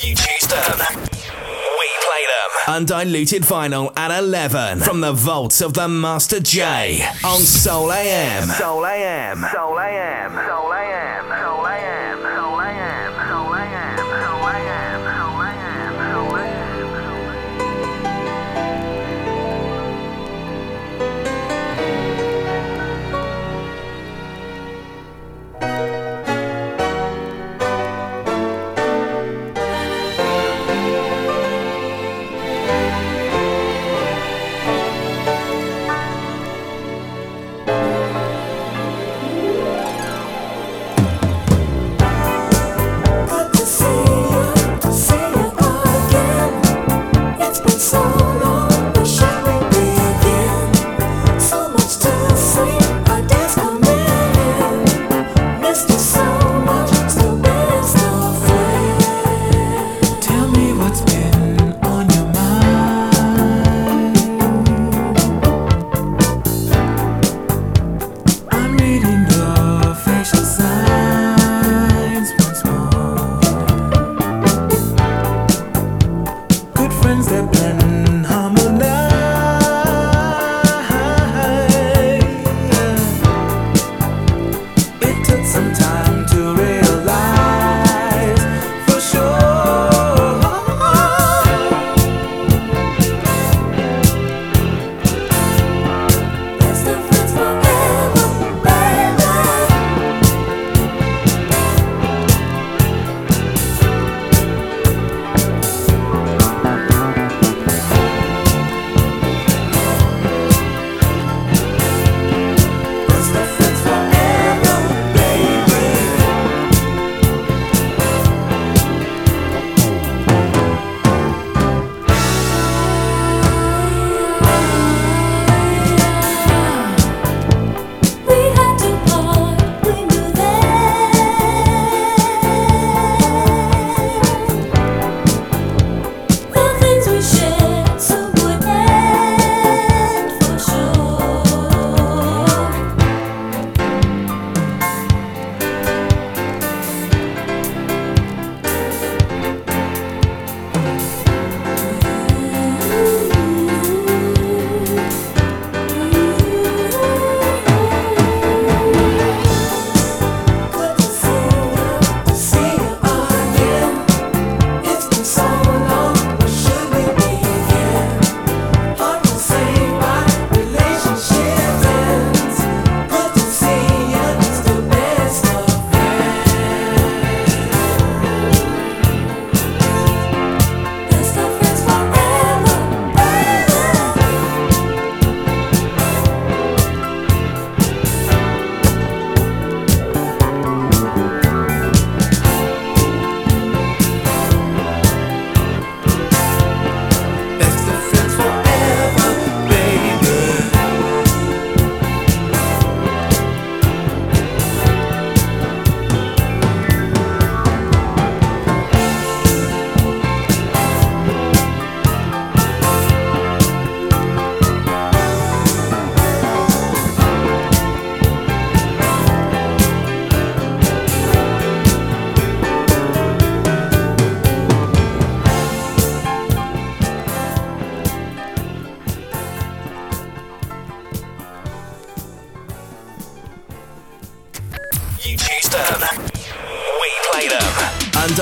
You 0.00 0.14
choose 0.14 0.48
them. 0.48 0.78
We 1.02 1.88
play 2.00 2.24
them. 2.26 2.74
Undiluted 2.74 3.42
vinyl 3.42 3.96
at 3.96 4.16
11 4.16 4.80
from 4.80 5.00
the 5.00 5.12
vaults 5.12 5.60
of 5.60 5.74
the 5.74 5.88
Master 5.88 6.40
J 6.40 7.04
on 7.24 7.40
Soul 7.40 7.92
AM. 7.92 8.48
Soul 8.48 8.84
AM. 8.86 9.38
Soul 9.52 9.78
AM. 9.78 10.30
Soul 10.32 10.32
AM. 10.32 10.32
Soul 10.48 10.72
AM. 10.72 11.27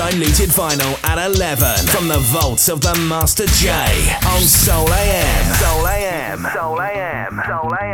Undiluted 0.07 0.51
vinyl 0.51 1.03
at 1.03 1.17
11 1.19 1.85
from 1.87 2.07
the 2.07 2.17
vaults 2.31 2.69
of 2.69 2.79
the 2.79 2.95
Master 3.09 3.45
J 3.45 3.67
on 4.25 4.39
Soul 4.39 4.87
AM. 4.87 5.55
Soul 5.55 5.85
AM. 5.85 6.47
Soul 6.53 6.81
AM. 6.81 7.41
Soul 7.45 7.75
AM. 7.75 7.86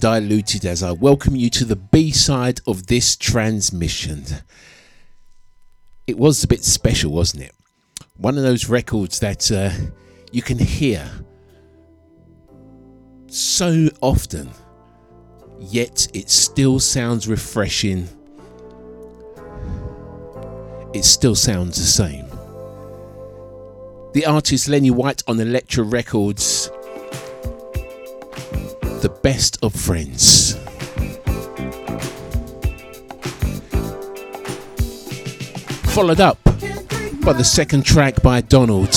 diluted 0.00 0.64
as 0.64 0.82
I 0.82 0.92
welcome 0.92 1.36
you 1.36 1.50
to 1.50 1.64
the 1.64 1.76
B 1.76 2.10
side 2.10 2.60
of 2.66 2.86
this 2.86 3.16
transmission. 3.16 4.24
It 6.06 6.18
was 6.18 6.42
a 6.42 6.48
bit 6.48 6.64
special, 6.64 7.12
wasn't 7.12 7.44
it? 7.44 7.54
One 8.16 8.36
of 8.36 8.42
those 8.42 8.68
records 8.68 9.20
that 9.20 9.52
uh, 9.52 9.70
you 10.32 10.42
can 10.42 10.58
hear 10.58 11.08
so 13.26 13.88
often, 14.00 14.50
yet 15.60 16.08
it 16.14 16.30
still 16.30 16.80
sounds 16.80 17.28
refreshing. 17.28 18.08
It 20.94 21.04
still 21.04 21.36
sounds 21.36 21.76
the 21.76 21.86
same. 21.86 22.26
The 24.14 24.26
artist 24.26 24.66
Lenny 24.66 24.90
White 24.90 25.22
on 25.28 25.38
Elektra 25.38 25.84
Records 25.84 26.70
the 29.00 29.08
best 29.08 29.56
of 29.62 29.74
friends. 29.74 30.56
Followed 35.94 36.20
up 36.20 36.38
by 37.24 37.32
the 37.32 37.44
second 37.44 37.86
track 37.86 38.20
by 38.22 38.42
Donald. 38.42 38.88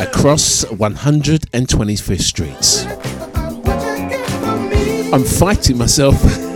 Across 0.00 0.64
125th 0.64 2.20
Street. 2.20 2.86
I'm 5.14 5.24
fighting 5.24 5.78
myself. 5.78 6.20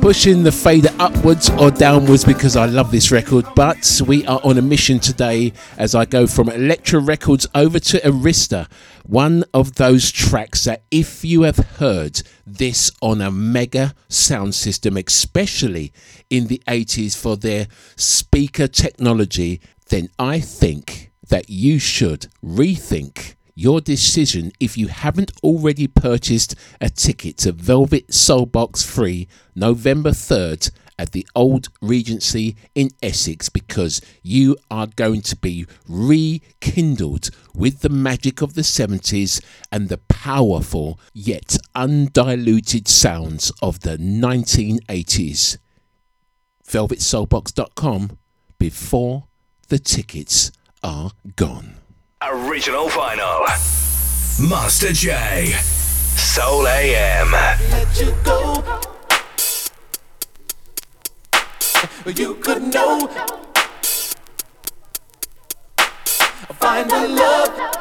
pushing 0.00 0.42
the 0.42 0.52
fader 0.52 0.88
upwards 0.98 1.50
or 1.50 1.70
downwards 1.70 2.24
because 2.24 2.56
I 2.56 2.64
love 2.66 2.90
this 2.90 3.10
record. 3.10 3.44
But 3.54 4.00
we 4.06 4.26
are 4.26 4.40
on 4.42 4.56
a 4.56 4.62
mission 4.62 4.98
today 4.98 5.52
as 5.76 5.94
I 5.94 6.06
go 6.06 6.26
from 6.26 6.48
Elektra 6.48 7.00
Records 7.00 7.46
over 7.54 7.78
to 7.78 7.98
Arista. 8.00 8.66
One 9.04 9.44
of 9.52 9.74
those 9.74 10.10
tracks 10.10 10.64
that, 10.64 10.84
if 10.90 11.24
you 11.24 11.42
have 11.42 11.58
heard 11.58 12.22
this 12.46 12.90
on 13.02 13.20
a 13.20 13.30
mega 13.30 13.94
sound 14.08 14.54
system, 14.54 14.96
especially 14.96 15.92
in 16.30 16.46
the 16.46 16.62
80s 16.66 17.16
for 17.16 17.36
their 17.36 17.66
speaker 17.96 18.68
technology, 18.68 19.60
then 19.88 20.08
I 20.18 20.40
think 20.40 21.12
that 21.28 21.50
you 21.50 21.78
should 21.78 22.28
rethink 22.42 23.34
your 23.54 23.80
decision 23.80 24.52
if 24.60 24.76
you 24.76 24.88
haven't 24.88 25.32
already 25.42 25.86
purchased 25.86 26.54
a 26.80 26.88
ticket 26.88 27.36
to 27.38 27.52
Velvet 27.52 28.08
Soulbox 28.08 28.84
3 28.84 29.28
November 29.54 30.10
3rd 30.10 30.70
at 31.00 31.12
the 31.12 31.26
Old 31.34 31.68
Regency 31.80 32.56
in 32.74 32.90
Essex 33.02 33.48
because 33.48 34.02
you 34.22 34.56
are 34.70 34.86
going 34.86 35.22
to 35.22 35.36
be 35.36 35.66
rekindled 35.88 37.30
with 37.54 37.80
the 37.80 37.88
magic 37.88 38.42
of 38.42 38.52
the 38.52 38.60
70s 38.60 39.42
and 39.72 39.88
the 39.88 39.96
powerful 39.96 41.00
yet 41.14 41.56
undiluted 41.74 42.86
sounds 42.86 43.50
of 43.62 43.80
the 43.80 43.96
1980s. 43.96 45.56
VelvetSoulbox.com 46.66 48.18
before 48.58 49.24
the 49.68 49.78
tickets 49.78 50.52
are 50.82 51.12
gone. 51.34 51.76
Original 52.22 52.90
vinyl. 52.90 53.46
Master 54.46 54.92
J. 54.92 55.52
Soul 56.16 56.68
AM. 56.68 57.30
let 57.32 57.98
you 57.98 58.14
go. 58.22 58.62
You 62.04 62.34
could 62.34 62.62
know. 62.74 63.08
Find 66.58 66.90
the 66.90 67.08
love. 67.08 67.79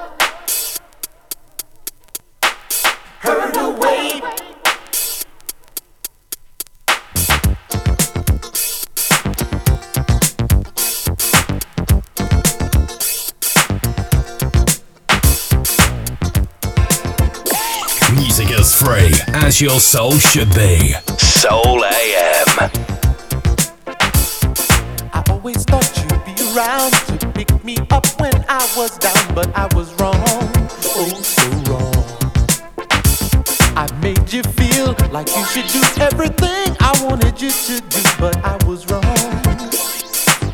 As 19.33 19.61
your 19.61 19.79
soul 19.79 20.17
should 20.17 20.53
be. 20.53 20.93
Soul 21.17 21.83
AM. 21.83 22.71
I 25.13 25.23
always 25.29 25.63
thought 25.63 25.91
you'd 25.97 26.25
be 26.25 26.35
around 26.53 26.93
to 27.19 27.31
pick 27.33 27.63
me 27.63 27.77
up 27.91 28.05
when 28.19 28.33
I 28.47 28.67
was 28.75 28.97
down, 28.97 29.35
but 29.35 29.49
I 29.55 29.67
was 29.75 29.93
wrong. 29.99 30.15
Oh, 30.95 31.21
so 31.21 31.47
wrong. 31.71 32.05
I 33.75 33.87
made 34.01 34.31
you 34.31 34.43
feel 34.43 34.95
like 35.11 35.27
you 35.35 35.43
should 35.45 35.67
do 35.67 35.81
everything 36.01 36.75
I 36.79 36.91
wanted 37.03 37.41
you 37.41 37.51
to 37.51 37.81
do, 37.81 38.01
but 38.19 38.37
I 38.43 38.57
was 38.65 38.89
wrong. 38.89 39.03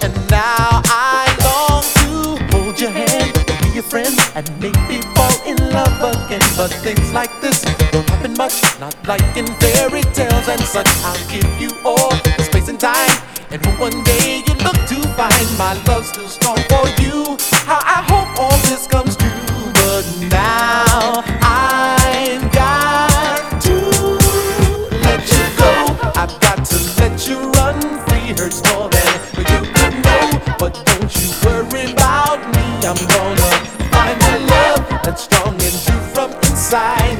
And 0.01 0.13
now 0.29 0.81
I 0.85 1.25
long 1.43 1.83
to 2.01 2.55
hold 2.55 2.79
your 2.79 2.91
hand, 2.91 3.33
be 3.63 3.69
your 3.73 3.83
friend, 3.83 4.15
and 4.35 4.49
maybe 4.59 5.01
fall 5.15 5.35
in 5.45 5.57
love 5.71 6.25
again. 6.25 6.41
But 6.57 6.71
things 6.83 7.11
like 7.13 7.31
this 7.41 7.61
don't 7.91 8.14
happen 8.25 8.37
much, 8.37 8.79
not 8.79 8.95
like 9.07 9.37
in 9.37 9.45
fairy 9.59 10.01
tales 10.13 10.47
and 10.47 10.61
such. 10.61 10.87
I'll 11.03 11.29
give 11.29 11.61
you 11.61 11.69
all 11.83 12.09
the 12.09 12.43
space 12.43 12.69
and 12.69 12.79
time. 12.79 13.11
And 13.51 13.63
when 13.65 13.77
one 13.79 14.03
day 14.03 14.43
you 14.47 14.53
look 14.63 14.79
to 14.89 14.97
find 15.15 15.47
my 15.57 15.73
love 15.87 16.05
still 16.05 16.27
strong 16.27 16.57
for 16.69 16.87
you, 17.01 17.37
how 17.65 17.79
I 17.83 18.01
hope 18.09 18.39
all 18.39 18.57
this 18.69 18.87
comes 18.87 19.15
true. 19.15 19.29
But 19.73 20.05
now 20.31 21.23
I've 21.41 22.51
got 22.51 23.61
to 23.61 23.75
let 25.05 25.21
you 25.35 25.45
go. 25.57 25.71
I've 26.15 26.35
got 26.41 26.65
to 26.65 26.77
let 27.01 27.27
you 27.27 27.37
run 27.51 27.79
free. 28.05 28.33
Hurts 28.37 28.61
more 28.71 28.89
than 28.89 29.11
you 29.37 29.61
could 29.75 29.95
know. 30.05 30.55
But 30.57 30.73
don't 30.85 31.11
you 31.19 31.29
worry 31.45 31.91
about 31.91 32.41
me. 32.55 32.65
I'm 32.89 33.01
gonna 33.13 33.51
find 33.93 34.21
a 34.21 34.35
love 34.51 35.03
that's 35.03 35.23
strong 35.23 35.53
and 35.53 35.77
true 35.85 36.03
from 36.13 36.31
inside 36.49 37.14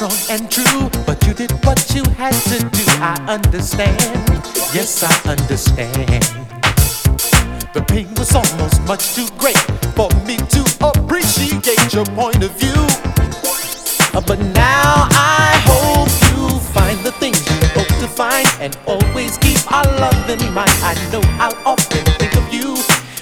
strong 0.00 0.38
and 0.38 0.50
true, 0.50 0.88
but 1.04 1.22
you 1.26 1.34
did 1.34 1.52
what 1.62 1.94
you 1.94 2.02
had 2.16 2.32
to 2.32 2.58
do. 2.58 2.84
I 3.04 3.22
understand, 3.28 4.00
yes, 4.72 5.02
I 5.02 5.12
understand. 5.30 6.24
The 7.74 7.84
pain 7.86 8.08
was 8.14 8.34
almost 8.34 8.80
much 8.88 9.14
too 9.14 9.28
great 9.36 9.60
for 9.92 10.08
me 10.24 10.38
to 10.38 10.62
appreciate 10.80 11.92
your 11.92 12.06
point 12.16 12.42
of 12.42 12.50
view. 12.56 12.80
Uh, 14.16 14.22
But 14.26 14.38
now 14.56 15.04
I 15.12 15.60
hope 15.68 16.08
you 16.32 16.58
find 16.72 16.98
the 17.04 17.12
things 17.20 17.36
you 17.44 17.60
hope 17.76 17.92
to 18.00 18.08
find 18.08 18.48
and 18.58 18.78
always 18.86 19.36
keep 19.36 19.60
our 19.70 19.84
love 20.00 20.30
in 20.30 20.40
mind. 20.54 20.72
I 20.80 20.94
know 21.12 21.20
I'll 21.36 21.60
often 21.66 22.04
think 22.16 22.34
of 22.40 22.48
you 22.48 22.74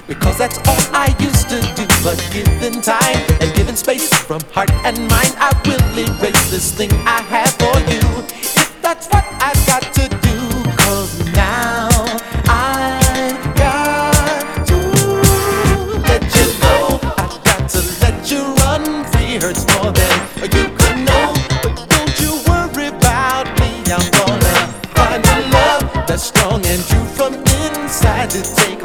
because 0.06 0.38
that's 0.38 0.58
all 0.58 0.82
I 0.94 1.12
used 1.18 1.50
to 1.50 1.58
do. 1.74 1.87
But 2.04 2.16
given 2.32 2.80
time 2.80 3.16
and 3.40 3.52
given 3.54 3.76
space 3.76 4.08
from 4.22 4.40
heart 4.52 4.70
and 4.84 4.96
mind, 4.98 5.34
I 5.38 5.50
will 5.66 5.98
erase 5.98 6.50
this 6.50 6.72
thing 6.72 6.90
I 7.04 7.20
have 7.22 7.50
for 7.58 7.76
you. 7.90 8.00
If 8.30 8.80
that's 8.80 9.08
what 9.08 9.24
I've 9.40 9.66
got 9.66 9.82
to 9.94 10.08
do, 10.08 10.38
cause 10.76 11.18
now 11.32 11.88
I've 12.48 13.54
got 13.56 14.66
to 14.68 14.76
let 16.06 16.22
you 16.36 16.46
go. 16.62 17.00
I've 17.18 17.44
got 17.44 17.68
to 17.70 17.80
let 18.00 18.30
you 18.30 18.42
run 18.62 19.04
free. 19.12 19.38
Hurts 19.38 19.66
more 19.74 19.92
than 19.92 20.14
you 20.54 20.66
could 20.78 20.98
know. 21.04 21.34
But 21.62 21.74
don't 21.90 22.20
you 22.20 22.32
worry 22.48 22.88
about 22.88 23.46
me. 23.60 23.70
I'm 23.90 24.08
gonna 24.16 24.56
find 24.94 25.22
a 25.26 25.38
love 25.52 26.06
that's 26.06 26.22
strong 26.22 26.64
and 26.64 26.82
true 26.86 27.04
from 27.18 27.34
inside 27.34 28.30
to 28.30 28.42
take 28.54 28.77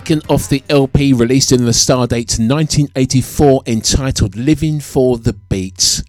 taken 0.00 0.20
off 0.28 0.48
the 0.48 0.64
LP 0.68 1.12
released 1.12 1.52
in 1.52 1.66
the 1.66 1.70
Stardate 1.70 2.40
1984 2.40 3.62
entitled 3.64 4.34
Living 4.34 4.80
for 4.80 5.18
the 5.18 5.32
Beats. 5.32 6.02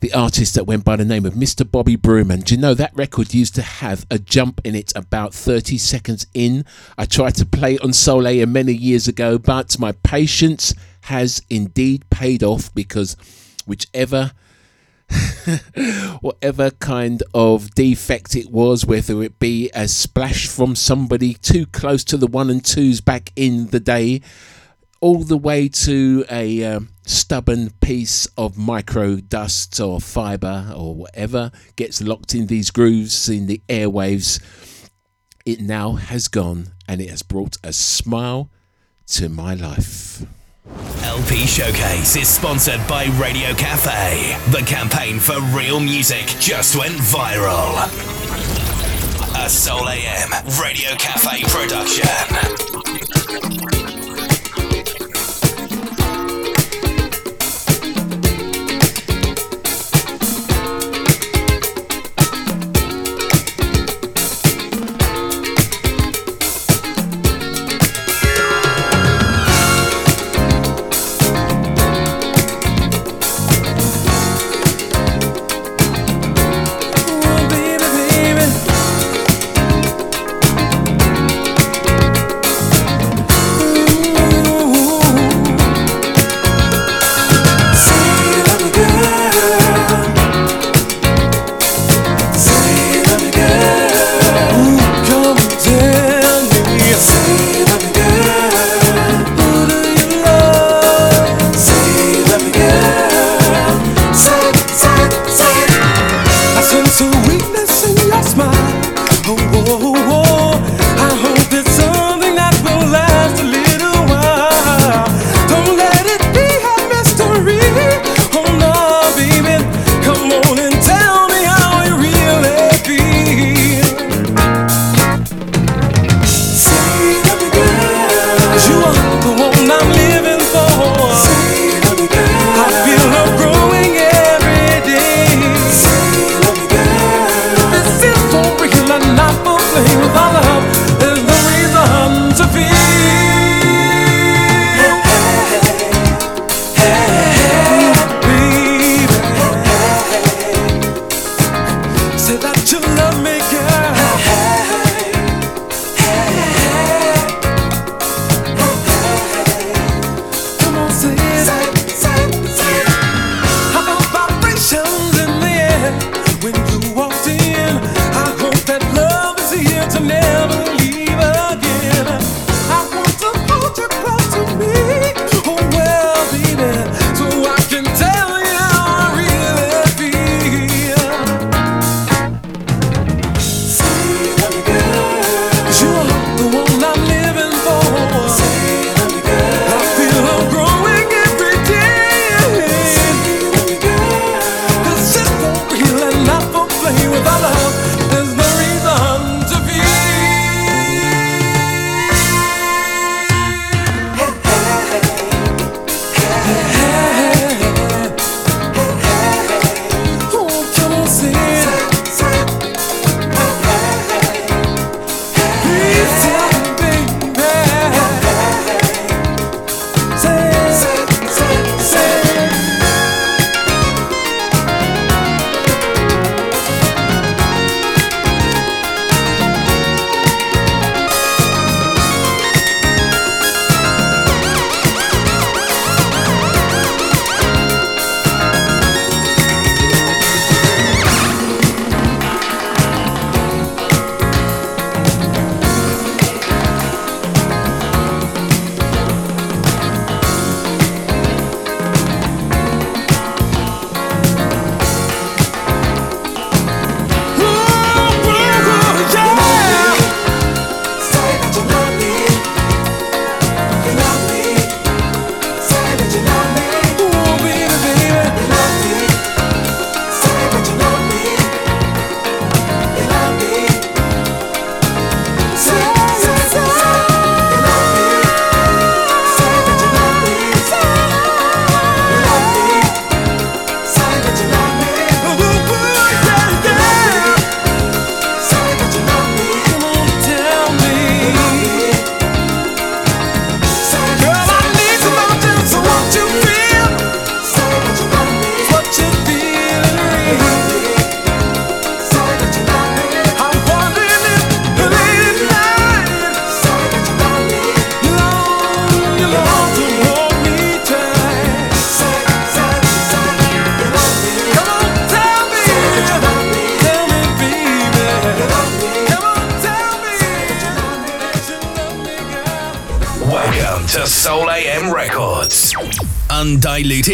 The 0.00 0.14
artist 0.14 0.54
that 0.54 0.64
went 0.64 0.86
by 0.86 0.96
the 0.96 1.04
name 1.04 1.26
of 1.26 1.34
Mr. 1.34 1.70
Bobby 1.70 1.96
Broom. 1.96 2.30
And 2.30 2.42
do 2.42 2.54
you 2.54 2.60
know 2.62 2.72
that 2.72 2.96
record 2.96 3.34
used 3.34 3.54
to 3.56 3.62
have 3.62 4.06
a 4.10 4.18
jump 4.18 4.62
in 4.64 4.74
it 4.74 4.90
about 4.96 5.34
30 5.34 5.76
seconds 5.76 6.26
in? 6.32 6.64
I 6.96 7.04
tried 7.04 7.34
to 7.34 7.44
play 7.44 7.76
on 7.76 7.92
AM 8.26 8.52
many 8.54 8.72
years 8.72 9.06
ago, 9.06 9.36
but 9.36 9.78
my 9.78 9.92
patience 9.92 10.74
has 11.02 11.42
indeed 11.50 12.08
paid 12.08 12.42
off 12.42 12.74
because 12.74 13.18
whichever 13.66 14.32
whatever 16.20 16.70
kind 16.70 17.22
of 17.34 17.74
defect 17.74 18.36
it 18.36 18.50
was, 18.50 18.86
whether 18.86 19.22
it 19.22 19.38
be 19.38 19.70
a 19.74 19.88
splash 19.88 20.46
from 20.46 20.74
somebody 20.74 21.34
too 21.34 21.66
close 21.66 22.04
to 22.04 22.16
the 22.16 22.26
one 22.26 22.50
and 22.50 22.64
twos 22.64 23.00
back 23.00 23.32
in 23.36 23.68
the 23.68 23.80
day, 23.80 24.20
all 25.00 25.22
the 25.22 25.36
way 25.36 25.68
to 25.68 26.24
a 26.30 26.64
um, 26.64 26.88
stubborn 27.06 27.70
piece 27.80 28.26
of 28.38 28.56
micro 28.56 29.16
dust 29.16 29.78
or 29.80 30.00
fiber 30.00 30.72
or 30.74 30.94
whatever 30.94 31.50
gets 31.76 32.00
locked 32.00 32.34
in 32.34 32.46
these 32.46 32.70
grooves 32.70 33.28
in 33.28 33.46
the 33.46 33.60
airwaves. 33.68 34.40
It 35.44 35.60
now 35.60 35.92
has 35.92 36.28
gone 36.28 36.72
and 36.88 37.00
it 37.00 37.10
has 37.10 37.22
brought 37.22 37.58
a 37.62 37.72
smile 37.72 38.50
to 39.08 39.28
my 39.28 39.54
life. 39.54 40.24
LP 40.68 41.46
Showcase 41.46 42.16
is 42.16 42.28
sponsored 42.28 42.80
by 42.88 43.04
Radio 43.20 43.52
Cafe. 43.54 44.36
The 44.50 44.64
campaign 44.64 45.20
for 45.20 45.38
real 45.56 45.78
music 45.78 46.26
just 46.40 46.76
went 46.76 46.94
viral. 46.94 47.74
A 49.44 49.48
Soul 49.48 49.88
AM 49.88 50.30
Radio 50.60 50.94
Cafe 50.96 51.42
production. 51.44 53.83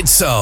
Wicked 0.01 0.09
Soul. 0.09 0.40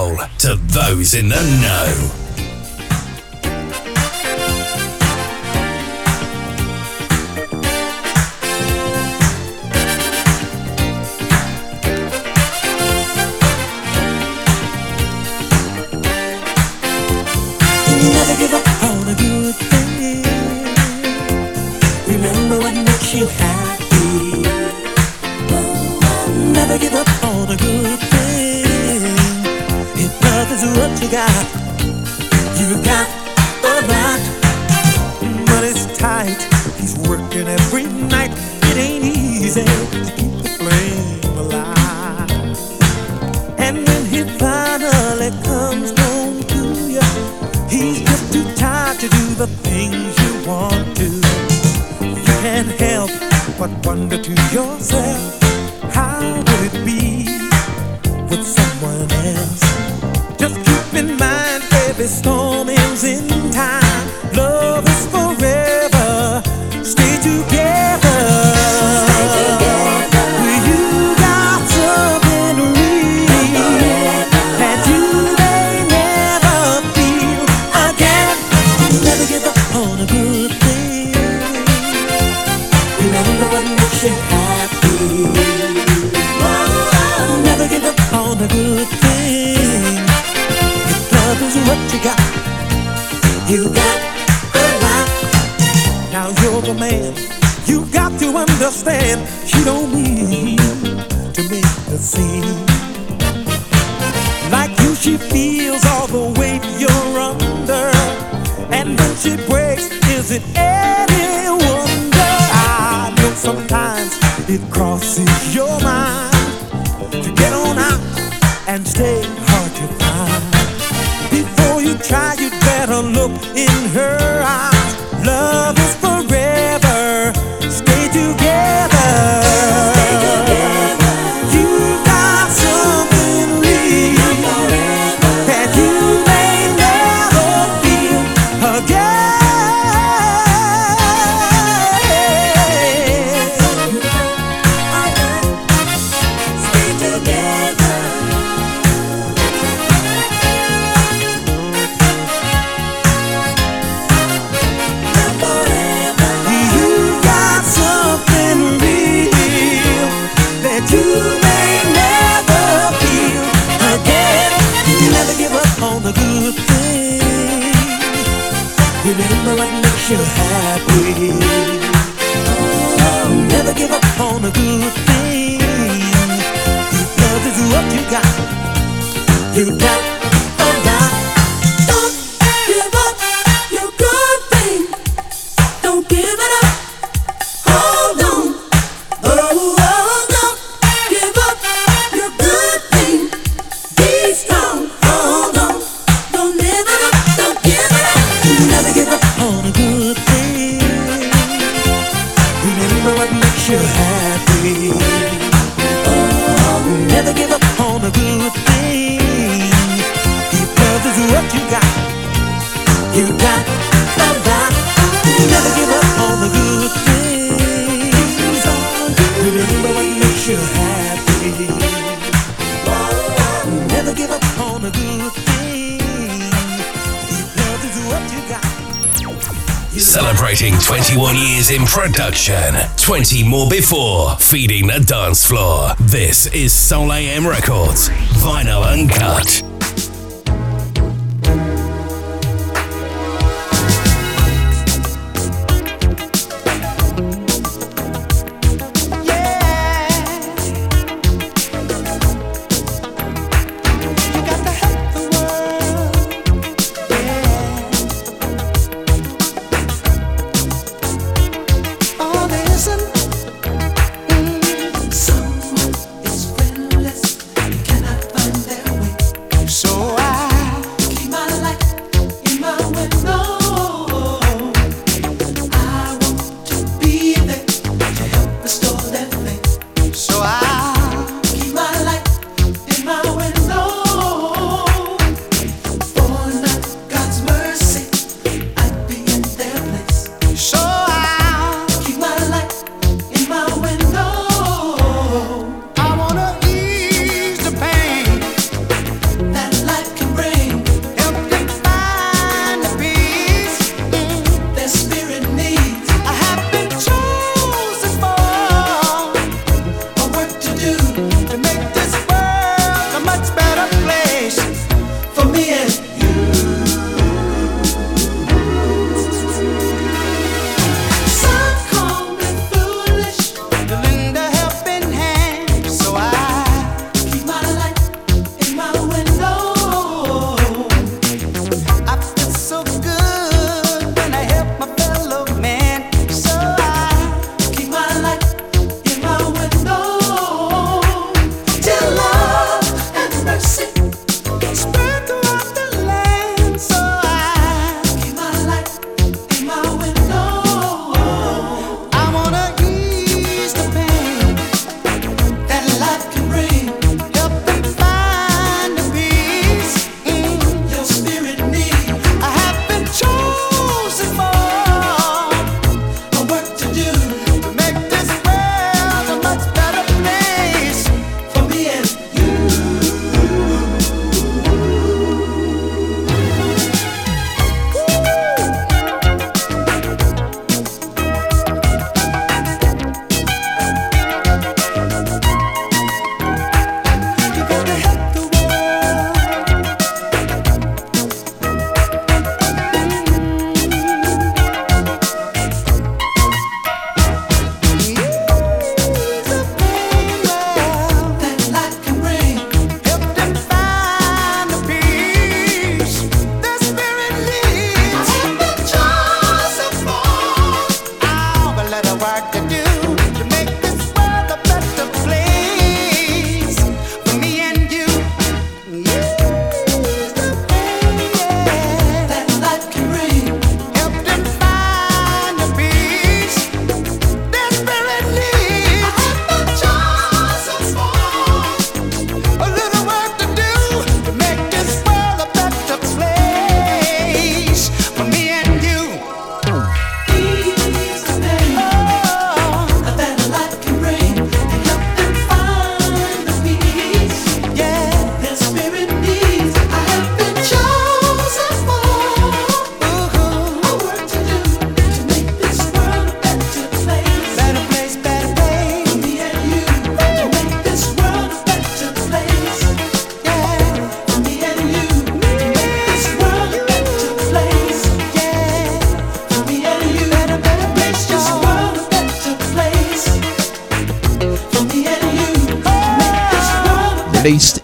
Celebrating 229.97 230.75
21 230.79 231.37
years 231.37 231.71
in 231.71 231.85
production, 231.87 232.75
20 232.99 233.49
more 233.49 233.69
before, 233.71 234.37
feeding 234.37 234.87
the 234.87 235.01
dance 235.01 235.47
floor. 235.47 235.95
This 235.99 236.47
is 236.49 236.73
Soul 236.73 237.13
AM 237.13 237.47
Records, 237.47 238.11
vinyl 238.41 238.85
uncut. 238.85 239.68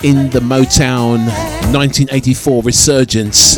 In 0.04 0.28
the 0.28 0.40
Motown 0.40 1.24
1984 1.72 2.62
resurgence. 2.62 3.56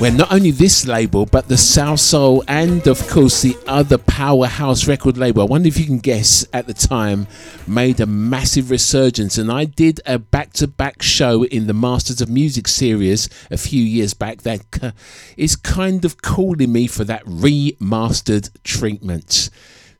Where 0.00 0.10
not 0.10 0.32
only 0.32 0.50
this 0.50 0.86
label, 0.86 1.26
but 1.26 1.48
the 1.48 1.58
Soul, 1.58 2.42
and, 2.48 2.86
of 2.86 3.06
course, 3.06 3.42
the 3.42 3.54
other 3.66 3.98
powerhouse 3.98 4.88
record 4.88 5.18
label, 5.18 5.42
I 5.42 5.44
wonder 5.44 5.68
if 5.68 5.78
you 5.78 5.84
can 5.84 5.98
guess 5.98 6.46
at 6.54 6.66
the 6.66 6.72
time, 6.72 7.26
made 7.66 8.00
a 8.00 8.06
massive 8.06 8.70
resurgence. 8.70 9.36
And 9.36 9.52
I 9.52 9.66
did 9.66 10.00
a 10.06 10.18
back 10.18 10.54
to 10.54 10.68
back 10.68 11.02
show 11.02 11.44
in 11.44 11.66
the 11.66 11.74
Masters 11.74 12.22
of 12.22 12.30
Music 12.30 12.66
series 12.66 13.28
a 13.50 13.58
few 13.58 13.82
years 13.82 14.14
back 14.14 14.40
that 14.40 14.94
is 15.36 15.54
kind 15.54 16.02
of 16.02 16.22
calling 16.22 16.72
me 16.72 16.86
for 16.86 17.04
that 17.04 17.26
remastered 17.26 18.48
treatment. 18.64 19.50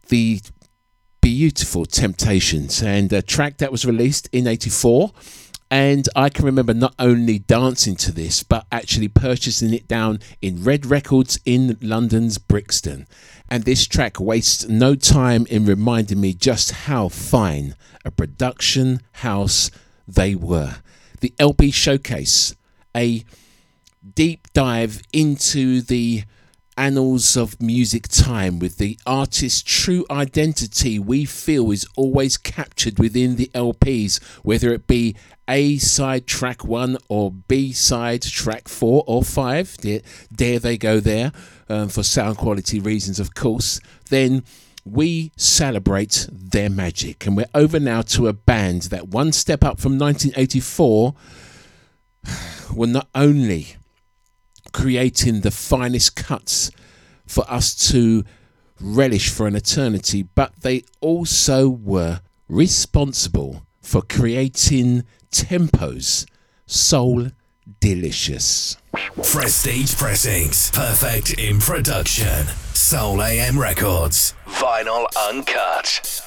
The 0.09 0.41
beautiful 1.25 1.87
Temptations 1.87 2.83
and 2.83 3.11
a 3.11 3.23
track 3.23 3.57
that 3.57 3.73
was 3.73 3.87
released 3.87 4.29
in 4.31 4.47
84 4.47 5.11
and 5.71 6.07
I 6.15 6.29
can 6.29 6.45
remember 6.45 6.75
not 6.75 6.95
only 6.99 7.39
dancing 7.39 7.97
to 7.97 8.13
this, 8.13 8.43
but 8.43 8.67
actually 8.71 9.09
purchasing 9.09 9.73
it 9.73 9.89
down 9.89 10.21
in 10.43 10.63
Red 10.63 10.85
Records 10.85 11.41
in 11.47 11.79
London's 11.81 12.37
Brixton. 12.37 13.07
And 13.49 13.65
this 13.65 13.87
track 13.87 14.21
wastes 14.21 14.69
no 14.69 14.95
time 14.97 15.47
in 15.49 15.65
reminding 15.65 16.21
me 16.21 16.35
just 16.35 16.73
how 16.73 17.09
fine 17.09 17.75
a 18.05 18.11
production 18.11 19.01
house 19.13 19.71
they 20.07 20.35
were. 20.35 20.77
The 21.21 21.33
LP 21.39 21.71
Showcase, 21.71 22.55
a 22.95 23.25
deep 24.15 24.53
dive 24.53 25.01
into 25.15 25.81
the 25.81 26.25
annals 26.77 27.37
of 27.37 27.61
music 27.61 28.09
time 28.09 28.59
with 28.59 28.79
the 28.79 28.99
artist's 29.07 29.63
true 29.63 30.05
identity 30.11 30.99
we 30.99 31.25
feel 31.25 31.71
is 31.71 31.87
always 31.97 32.37
captured 32.37 32.99
within 32.99 33.37
the 33.37 33.51
LPs, 33.55 34.23
whether 34.43 34.73
it 34.73 34.87
be 34.87 35.15
A 35.49 35.79
side 35.79 36.27
track 36.27 36.65
one 36.65 36.99
or 37.09 37.31
B 37.31 37.73
side 37.73 38.23
track 38.23 38.69
four 38.69 39.05
or 39.07 39.23
five. 39.23 39.77
Dare, 39.79 40.59
they 40.59 40.79
go 40.79 41.01
there 41.01 41.33
um, 41.69 41.89
for 41.89 42.03
sound 42.03 42.39
quality 42.39 42.81
reasons, 42.81 43.21
of 43.21 43.35
course. 43.35 43.81
Then 44.11 44.45
we 44.85 45.33
celebrate 45.37 46.29
their 46.31 46.71
magic. 46.71 47.27
And 47.27 47.37
we're 47.37 47.47
over 47.55 47.81
now 47.81 48.03
to 48.03 48.29
a 48.29 48.33
band 48.33 48.83
that 48.85 49.09
one 49.09 49.33
step 49.33 49.65
up 49.65 49.81
from 49.81 49.99
1984 49.99 51.15
were 52.75 52.87
not 52.87 53.09
only 53.15 53.77
creating 54.75 55.41
the 55.41 55.51
finest 55.51 56.17
cuts 56.17 56.71
for 57.27 57.51
us 57.51 57.75
to 57.91 58.25
relish 58.79 59.31
for 59.31 59.47
an 59.47 59.57
eternity, 59.57 60.25
but 60.35 60.53
they 60.61 60.83
also 61.01 61.69
were 61.69 62.21
responsible 62.49 63.65
for 63.81 64.03
creating 64.03 65.05
tempos 65.31 66.27
soul 66.67 67.29
delicious. 67.81 68.77
Prestige 69.23 69.97
pressings, 69.97 70.71
perfect 70.73 71.39
in 71.39 71.59
production. 71.61 72.47
Soul 72.75 73.23
AM 73.23 73.59
Records, 73.59 74.35
vinyl 74.47 75.07
uncut. 75.31 76.21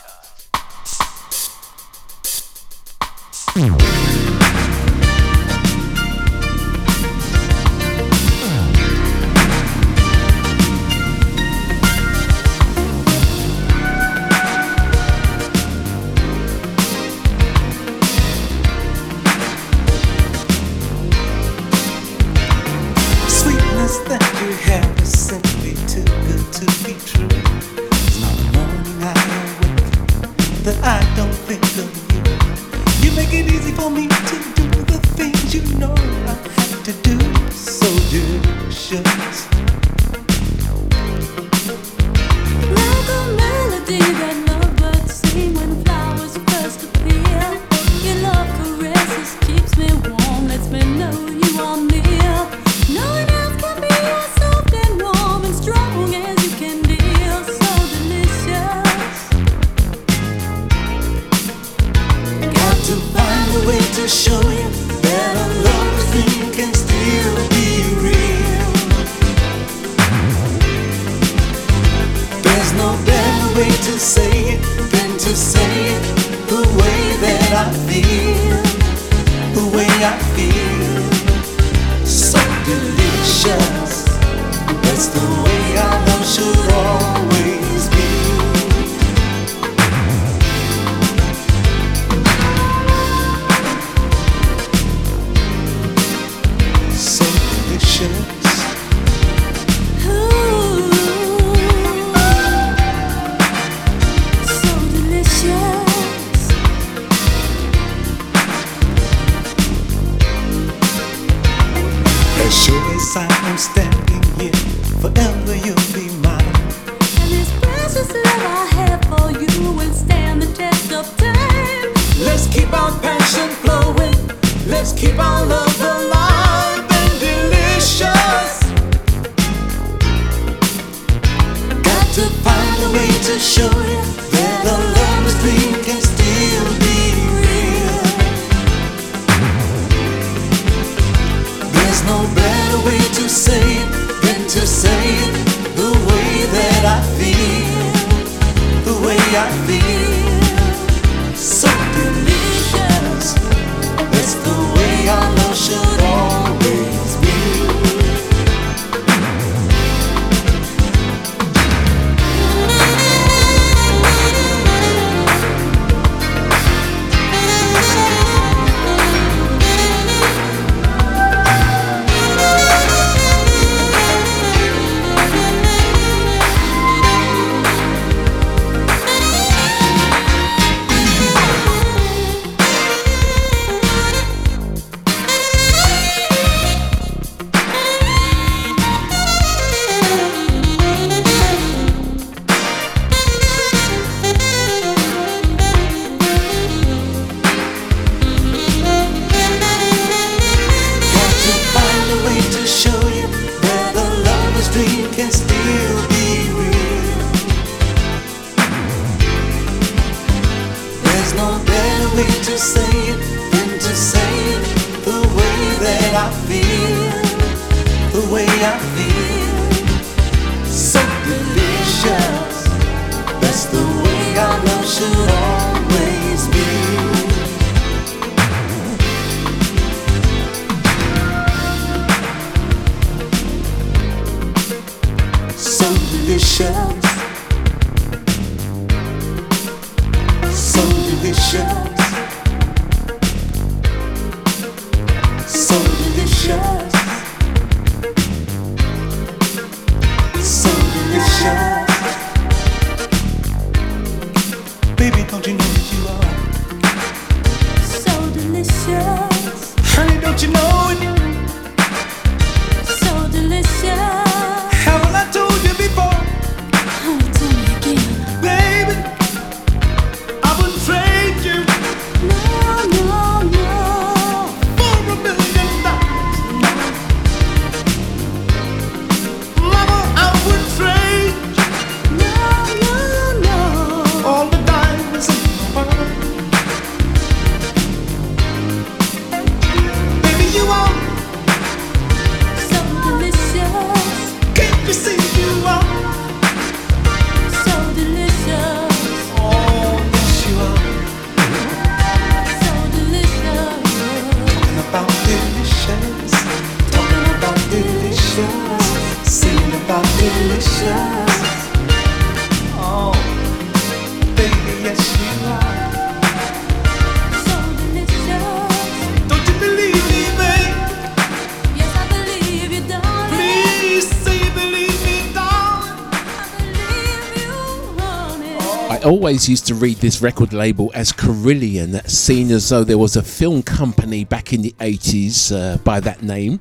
Always 329.07 329.47
used 329.47 329.67
to 329.67 329.73
read 329.73 329.99
this 329.99 330.21
record 330.21 330.51
label 330.51 330.91
as 330.93 331.13
Carillion, 331.13 332.05
seen 332.09 332.51
as 332.51 332.67
though 332.67 332.84
there 332.84 332.97
was 332.97 333.15
a 333.15 333.23
film 333.23 333.63
company 333.63 334.25
back 334.25 334.51
in 334.51 334.61
the 334.61 334.75
80s 334.79 335.55
uh, 335.55 335.77
by 335.77 336.01
that 336.01 336.23
name, 336.23 336.59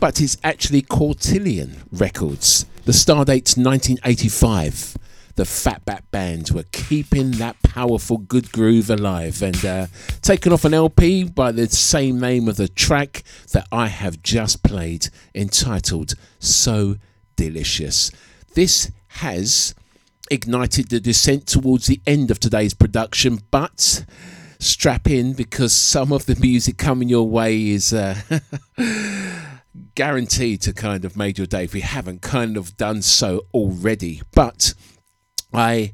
but 0.00 0.20
it's 0.20 0.36
actually 0.42 0.82
Cotillion 0.82 1.84
Records. 1.92 2.66
The 2.84 2.92
star 2.92 3.24
date's 3.24 3.56
1985. 3.56 4.96
The 5.36 5.44
Fatback 5.44 6.02
Band 6.10 6.50
were 6.50 6.64
keeping 6.72 7.30
that 7.32 7.62
powerful 7.62 8.18
good 8.18 8.50
groove 8.50 8.90
alive 8.90 9.40
and 9.40 9.64
uh, 9.64 9.86
taken 10.20 10.52
off 10.52 10.64
an 10.64 10.74
LP 10.74 11.22
by 11.22 11.52
the 11.52 11.68
same 11.68 12.18
name 12.18 12.48
of 12.48 12.56
the 12.56 12.66
track 12.66 13.22
that 13.52 13.68
I 13.70 13.86
have 13.86 14.20
just 14.24 14.64
played, 14.64 15.10
entitled 15.32 16.14
So 16.40 16.96
Delicious. 17.36 18.10
This 18.54 18.90
has 19.06 19.76
ignited 20.32 20.88
the 20.88 20.98
descent 20.98 21.46
towards 21.46 21.86
the 21.86 22.00
end 22.06 22.30
of 22.30 22.40
today's 22.40 22.72
production, 22.72 23.40
but 23.50 24.04
strap 24.58 25.08
in 25.08 25.34
because 25.34 25.74
some 25.74 26.10
of 26.10 26.24
the 26.24 26.36
music 26.36 26.78
coming 26.78 27.08
your 27.08 27.28
way 27.28 27.68
is 27.68 27.92
uh, 27.92 28.14
guaranteed 29.94 30.62
to 30.62 30.72
kind 30.72 31.04
of 31.04 31.18
made 31.18 31.36
your 31.36 31.46
day 31.46 31.64
if 31.64 31.74
we 31.74 31.80
haven't 31.80 32.22
kind 32.22 32.56
of 32.56 32.76
done 32.78 33.02
so 33.02 33.42
already. 33.52 34.22
But 34.32 34.72
I 35.52 35.92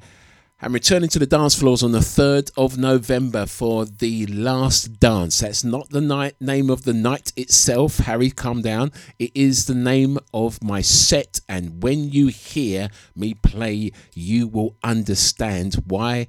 am 0.67 0.73
returning 0.73 1.09
to 1.09 1.21
the 1.21 1.27
dance 1.27 1.55
floors 1.55 1.85
on 1.85 1.93
the 1.93 2.01
3rd 2.01 2.51
of 2.57 2.77
November 2.77 3.47
for 3.47 3.85
the 3.85 4.27
last 4.27 4.99
dance. 4.99 5.39
That's 5.39 5.63
not 5.63 5.91
the 5.91 6.01
night 6.01 6.35
name 6.41 6.69
of 6.69 6.83
the 6.83 6.93
night 6.93 7.33
itself, 7.37 7.99
Harry, 7.99 8.31
calm 8.31 8.61
down. 8.61 8.91
It 9.21 9.31
is 9.37 9.67
the 9.67 9.77
name 9.77 10.19
of 10.35 10.61
my 10.61 10.81
set, 10.81 11.41
and 11.49 11.81
when 11.81 12.11
you 12.11 12.27
hear 12.27 12.91
me 13.15 13.35
play, 13.35 13.93
you 14.15 14.49
will 14.49 14.75
understand 14.83 15.77
why. 15.87 16.27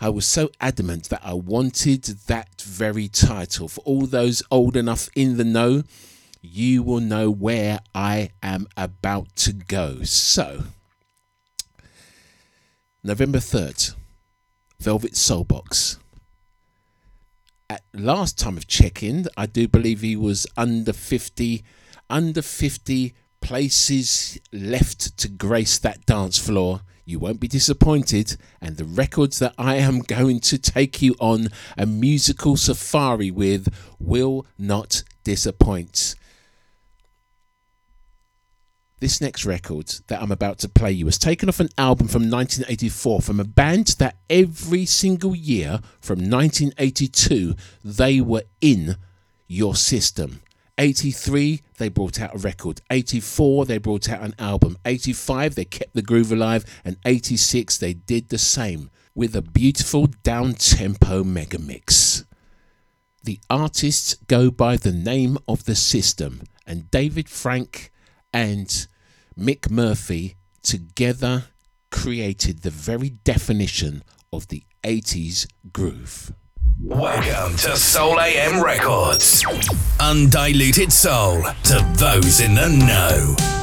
I 0.00 0.08
was 0.08 0.26
so 0.26 0.50
adamant 0.58 1.10
that 1.10 1.20
I 1.22 1.34
wanted 1.34 2.04
that 2.26 2.62
very 2.62 3.06
title. 3.06 3.68
For 3.68 3.82
all 3.82 4.06
those 4.06 4.42
old 4.50 4.78
enough 4.78 5.10
in 5.14 5.36
the 5.36 5.44
know, 5.44 5.82
you 6.40 6.82
will 6.82 7.00
know 7.00 7.30
where 7.30 7.80
I 7.94 8.30
am 8.42 8.66
about 8.78 9.36
to 9.36 9.52
go. 9.52 10.04
So, 10.04 10.64
November 13.04 13.40
3rd, 13.40 13.96
Velvet 14.78 15.14
Soulbox. 15.14 15.98
At 17.68 17.82
last 17.92 18.38
time 18.38 18.56
of 18.56 18.68
check-in, 18.68 19.26
I 19.36 19.46
do 19.46 19.66
believe 19.66 20.02
he 20.02 20.14
was 20.14 20.46
under 20.56 20.92
50, 20.92 21.64
under 22.08 22.42
50 22.42 23.12
places 23.40 24.38
left 24.52 25.18
to 25.18 25.28
grace 25.28 25.80
that 25.80 26.06
dance 26.06 26.38
floor. 26.38 26.82
You 27.04 27.18
won't 27.18 27.40
be 27.40 27.48
disappointed, 27.48 28.36
and 28.60 28.76
the 28.76 28.84
records 28.84 29.40
that 29.40 29.54
I 29.58 29.78
am 29.78 30.02
going 30.02 30.38
to 30.38 30.56
take 30.56 31.02
you 31.02 31.16
on 31.18 31.48
a 31.76 31.86
musical 31.86 32.56
safari 32.56 33.32
with 33.32 33.66
will 33.98 34.46
not 34.56 35.02
disappoint. 35.24 36.14
This 39.02 39.20
next 39.20 39.44
record 39.44 39.88
that 40.06 40.22
I'm 40.22 40.30
about 40.30 40.58
to 40.60 40.68
play 40.68 40.92
you 40.92 41.06
was 41.06 41.18
taken 41.18 41.48
off 41.48 41.58
an 41.58 41.70
album 41.76 42.06
from 42.06 42.30
1984 42.30 43.20
from 43.20 43.40
a 43.40 43.44
band 43.44 43.96
that 43.98 44.18
every 44.30 44.86
single 44.86 45.34
year 45.34 45.80
from 46.00 46.30
1982 46.30 47.56
they 47.82 48.20
were 48.20 48.44
in 48.60 48.94
your 49.48 49.74
system. 49.74 50.40
83 50.78 51.62
they 51.78 51.88
brought 51.88 52.20
out 52.20 52.36
a 52.36 52.38
record. 52.38 52.80
84 52.92 53.64
they 53.64 53.78
brought 53.78 54.08
out 54.08 54.22
an 54.22 54.36
album. 54.38 54.78
85 54.84 55.56
they 55.56 55.64
kept 55.64 55.94
the 55.94 56.02
groove 56.02 56.30
alive 56.30 56.64
and 56.84 56.96
86 57.04 57.78
they 57.78 57.94
did 57.94 58.28
the 58.28 58.38
same 58.38 58.88
with 59.16 59.34
a 59.34 59.42
beautiful 59.42 60.06
down 60.22 60.54
tempo 60.54 61.24
mega 61.24 61.58
mix. 61.58 62.24
The 63.24 63.40
artists 63.50 64.14
go 64.28 64.52
by 64.52 64.76
the 64.76 64.92
name 64.92 65.38
of 65.48 65.64
the 65.64 65.74
system 65.74 66.42
and 66.68 66.88
David 66.92 67.28
Frank 67.28 67.90
and 68.32 68.86
Mic 69.36 69.70
Murphy 69.70 70.36
together 70.62 71.44
created 71.90 72.62
the 72.62 72.70
very 72.70 73.10
definition 73.10 74.02
of 74.32 74.48
the 74.48 74.64
80s 74.84 75.46
groove. 75.72 76.32
Welcome 76.82 77.56
to 77.58 77.76
Soul 77.76 78.20
AM 78.20 78.62
Records. 78.62 79.44
Undiluted 80.00 80.92
soul 80.92 81.42
to 81.64 81.92
those 81.96 82.40
in 82.40 82.54
the 82.54 82.68
know. 82.68 83.61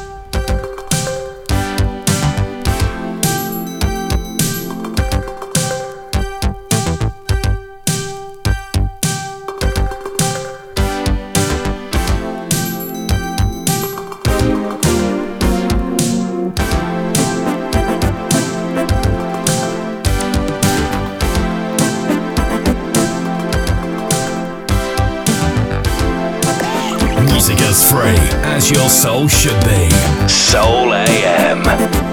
Your 28.72 28.90
soul 28.90 29.28
should 29.28 29.60
be. 29.64 29.90
Soul 30.28 30.94
AM. 30.94 32.09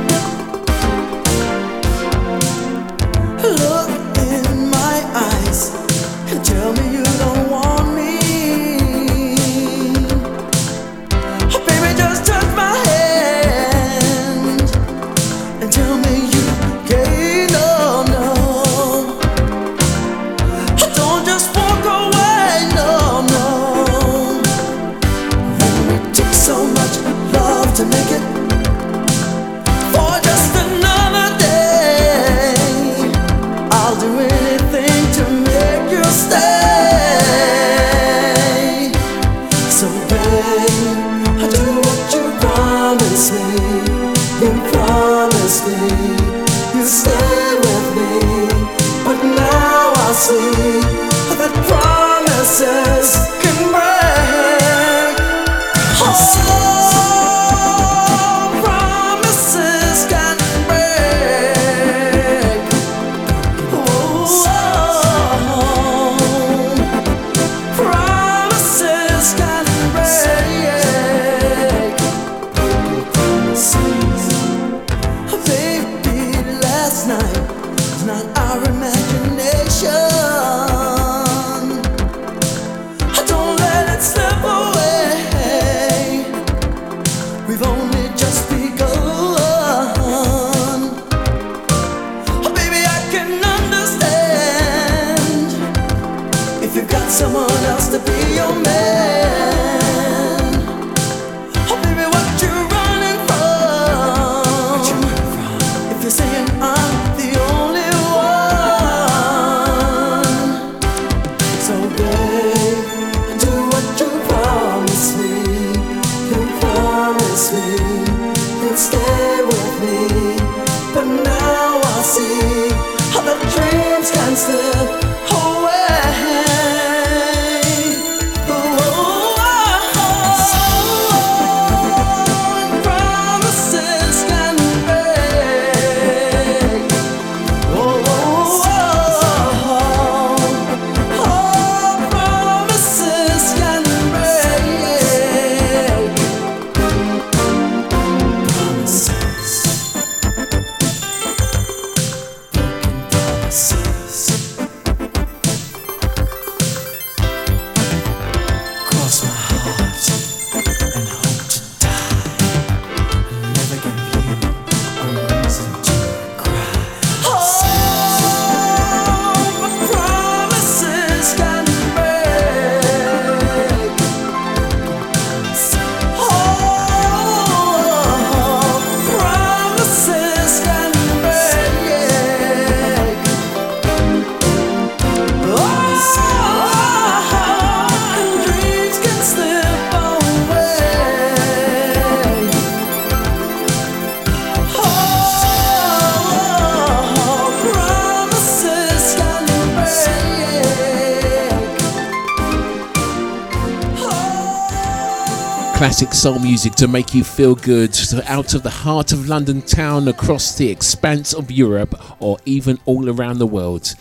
Soul 206.26 206.38
music 206.40 206.74
to 206.74 206.88
make 206.88 207.14
you 207.14 207.22
feel 207.22 207.54
good, 207.54 207.94
so 207.94 208.20
out 208.26 208.52
of 208.52 208.64
the 208.64 208.68
heart 208.68 209.12
of 209.12 209.28
London 209.28 209.62
town, 209.62 210.08
across 210.08 210.56
the 210.56 210.68
expanse 210.68 211.32
of 211.32 211.52
Europe, 211.52 211.94
or 212.20 212.36
even 212.44 212.76
all 212.84 213.08
around 213.08 213.38
the 213.38 213.46
world. 213.46 213.94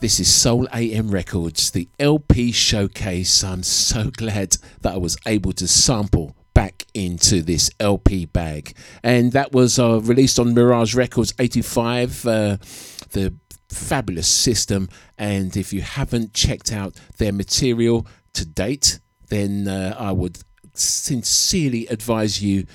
This 0.00 0.18
is 0.18 0.34
Soul 0.34 0.66
AM 0.74 1.12
Records, 1.12 1.70
the 1.70 1.88
LP 2.00 2.50
showcase. 2.50 3.44
I'm 3.44 3.62
so 3.62 4.10
glad 4.16 4.56
that 4.80 4.94
I 4.94 4.96
was 4.96 5.16
able 5.24 5.52
to 5.52 5.68
sample 5.68 6.34
back 6.54 6.86
into 6.92 7.40
this 7.40 7.70
LP 7.78 8.26
bag. 8.26 8.74
And 9.04 9.30
that 9.30 9.52
was 9.52 9.78
uh, 9.78 10.00
released 10.00 10.40
on 10.40 10.54
Mirage 10.54 10.96
Records 10.96 11.34
85, 11.38 12.26
uh, 12.26 12.56
the 13.12 13.32
fabulous 13.68 14.26
system. 14.26 14.88
And 15.18 15.56
if 15.56 15.72
you 15.72 15.82
haven't 15.82 16.34
checked 16.34 16.72
out 16.72 16.98
their 17.18 17.32
material 17.32 18.08
to 18.32 18.44
date, 18.44 18.98
then 19.28 19.68
uh, 19.68 19.94
I 19.96 20.10
would 20.10 20.42
sincerely 20.74 21.86
advise 21.86 22.42
you 22.42 22.66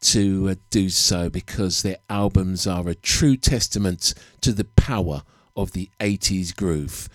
to 0.00 0.50
uh, 0.50 0.54
do 0.70 0.88
so 0.88 1.30
because 1.30 1.82
their 1.82 1.98
albums 2.10 2.66
are 2.66 2.88
a 2.88 2.94
true 2.94 3.36
testament 3.36 4.14
to 4.42 4.52
the 4.52 4.64
power 4.64 5.22
of 5.56 5.72
the 5.72 5.90
80s 6.00 6.54
groove. 6.54 7.08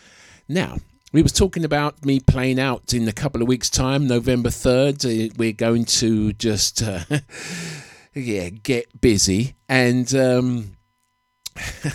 Now, 0.47 0.77
we 1.11 1.21
was 1.21 1.31
talking 1.31 1.63
about 1.65 2.05
me 2.05 2.19
playing 2.19 2.59
out 2.59 2.93
in 2.93 3.07
a 3.07 3.11
couple 3.13 3.41
of 3.41 3.47
weeks 3.47 3.69
time, 3.69 4.07
November 4.07 4.49
3rd. 4.49 5.29
Uh, 5.29 5.33
We're 5.37 5.53
going 5.53 5.85
to 5.85 6.33
just 6.33 6.81
uh, 6.81 7.01
yeah, 8.13 8.49
get 8.49 8.99
busy 9.01 9.55
and 9.67 10.13
um 10.15 10.77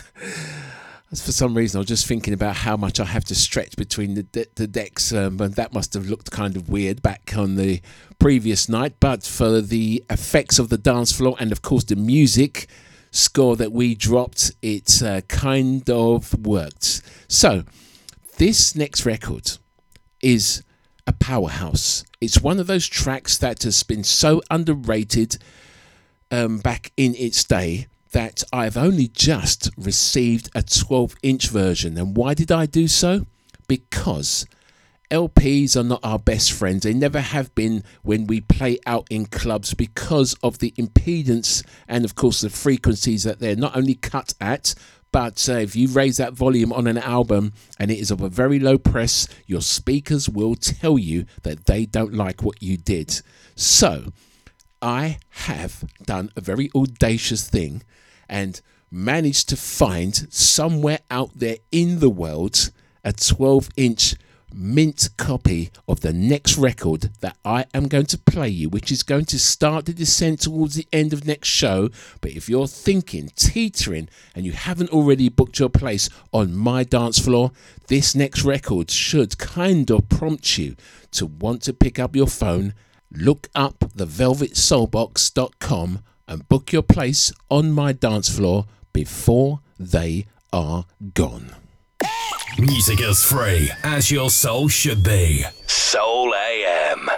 for 1.16 1.32
some 1.32 1.56
reason, 1.56 1.78
I 1.78 1.80
was 1.80 1.88
just 1.88 2.06
thinking 2.06 2.34
about 2.34 2.56
how 2.56 2.76
much 2.76 3.00
I 3.00 3.04
have 3.04 3.24
to 3.26 3.34
stretch 3.34 3.76
between 3.76 4.14
the 4.14 4.22
de- 4.22 4.46
the 4.54 4.66
decks, 4.66 5.12
um, 5.12 5.40
and 5.40 5.54
that 5.54 5.72
must 5.72 5.94
have 5.94 6.06
looked 6.06 6.30
kind 6.30 6.56
of 6.56 6.68
weird 6.68 7.02
back 7.02 7.32
on 7.36 7.56
the 7.56 7.80
previous 8.18 8.68
night. 8.68 8.94
But 9.00 9.24
for 9.24 9.60
the 9.60 10.04
effects 10.10 10.58
of 10.58 10.68
the 10.68 10.78
dance 10.78 11.12
floor 11.12 11.36
and, 11.38 11.52
of 11.52 11.62
course, 11.62 11.84
the 11.84 11.96
music 11.96 12.68
score 13.10 13.56
that 13.56 13.72
we 13.72 13.94
dropped, 13.94 14.52
it 14.62 15.02
uh, 15.02 15.20
kind 15.22 15.88
of 15.88 16.34
worked. 16.46 17.02
So, 17.28 17.64
this 18.38 18.74
next 18.74 19.06
record 19.06 19.58
is 20.20 20.62
a 21.06 21.12
powerhouse. 21.12 22.04
It's 22.20 22.40
one 22.40 22.58
of 22.58 22.66
those 22.66 22.86
tracks 22.86 23.38
that 23.38 23.62
has 23.62 23.82
been 23.82 24.04
so 24.04 24.42
underrated 24.50 25.36
um, 26.30 26.58
back 26.58 26.92
in 26.96 27.14
its 27.14 27.44
day 27.44 27.86
that 28.14 28.44
I've 28.52 28.76
only 28.76 29.08
just 29.08 29.70
received 29.76 30.48
a 30.54 30.62
12 30.62 31.16
inch 31.24 31.48
version. 31.48 31.98
And 31.98 32.16
why 32.16 32.32
did 32.32 32.52
I 32.52 32.64
do 32.64 32.86
so? 32.86 33.26
Because 33.66 34.46
LPs 35.10 35.76
are 35.76 35.82
not 35.82 35.98
our 36.04 36.20
best 36.20 36.52
friends. 36.52 36.84
They 36.84 36.94
never 36.94 37.20
have 37.20 37.52
been 37.56 37.82
when 38.02 38.28
we 38.28 38.40
play 38.40 38.78
out 38.86 39.08
in 39.10 39.26
clubs 39.26 39.74
because 39.74 40.34
of 40.44 40.60
the 40.60 40.70
impedance 40.78 41.64
and, 41.88 42.04
of 42.04 42.14
course, 42.14 42.40
the 42.40 42.50
frequencies 42.50 43.24
that 43.24 43.40
they're 43.40 43.56
not 43.56 43.76
only 43.76 43.96
cut 43.96 44.32
at. 44.40 44.76
But 45.10 45.48
uh, 45.48 45.54
if 45.54 45.74
you 45.74 45.88
raise 45.88 46.16
that 46.18 46.34
volume 46.34 46.72
on 46.72 46.86
an 46.86 46.98
album 46.98 47.52
and 47.80 47.90
it 47.90 47.98
is 47.98 48.12
of 48.12 48.20
a 48.20 48.28
very 48.28 48.60
low 48.60 48.78
press, 48.78 49.26
your 49.46 49.60
speakers 49.60 50.28
will 50.28 50.54
tell 50.54 51.00
you 51.00 51.26
that 51.42 51.66
they 51.66 51.84
don't 51.84 52.14
like 52.14 52.42
what 52.44 52.62
you 52.62 52.76
did. 52.76 53.22
So, 53.56 54.12
I 54.80 55.18
have 55.30 55.82
done 56.04 56.30
a 56.36 56.40
very 56.40 56.70
audacious 56.76 57.48
thing 57.48 57.82
and 58.28 58.60
managed 58.90 59.48
to 59.48 59.56
find 59.56 60.32
somewhere 60.32 61.00
out 61.10 61.30
there 61.34 61.56
in 61.72 61.98
the 61.98 62.10
world 62.10 62.70
a 63.02 63.12
12 63.12 63.70
inch 63.76 64.14
mint 64.54 65.10
copy 65.16 65.70
of 65.88 66.00
the 66.00 66.12
next 66.12 66.56
record 66.56 67.10
that 67.20 67.36
I 67.44 67.64
am 67.74 67.88
going 67.88 68.06
to 68.06 68.18
play 68.18 68.48
you, 68.48 68.68
which 68.68 68.92
is 68.92 69.02
going 69.02 69.24
to 69.26 69.38
start 69.38 69.84
the 69.86 69.92
descent 69.92 70.40
towards 70.40 70.76
the 70.76 70.86
end 70.92 71.12
of 71.12 71.26
next 71.26 71.48
show. 71.48 71.90
But 72.20 72.30
if 72.32 72.48
you're 72.48 72.68
thinking, 72.68 73.30
teetering, 73.34 74.08
and 74.34 74.46
you 74.46 74.52
haven't 74.52 74.90
already 74.90 75.28
booked 75.28 75.58
your 75.58 75.70
place 75.70 76.08
on 76.32 76.54
my 76.54 76.84
dance 76.84 77.18
floor, 77.18 77.50
this 77.88 78.14
next 78.14 78.44
record 78.44 78.90
should 78.90 79.36
kind 79.38 79.90
of 79.90 80.08
prompt 80.08 80.56
you 80.56 80.76
to 81.12 81.26
want 81.26 81.62
to 81.62 81.72
pick 81.72 81.98
up 81.98 82.14
your 82.14 82.28
phone, 82.28 82.74
look 83.10 83.48
up 83.54 83.78
thevelvetsoulbox.com, 83.80 86.00
and 86.26 86.48
book 86.48 86.72
your 86.72 86.82
place 86.82 87.32
on 87.50 87.72
my 87.72 87.92
dance 87.92 88.28
floor 88.28 88.66
before 88.92 89.60
they 89.78 90.26
are 90.52 90.86
gone. 91.14 91.54
Music 92.58 93.00
is 93.00 93.24
free 93.24 93.70
as 93.82 94.10
your 94.10 94.30
soul 94.30 94.68
should 94.68 95.02
be. 95.02 95.44
Soul 95.66 96.32
AM. 96.34 97.10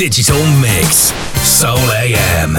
Digital 0.00 0.42
mix. 0.62 1.12
Soul 1.46 1.76
AM. 1.76 2.56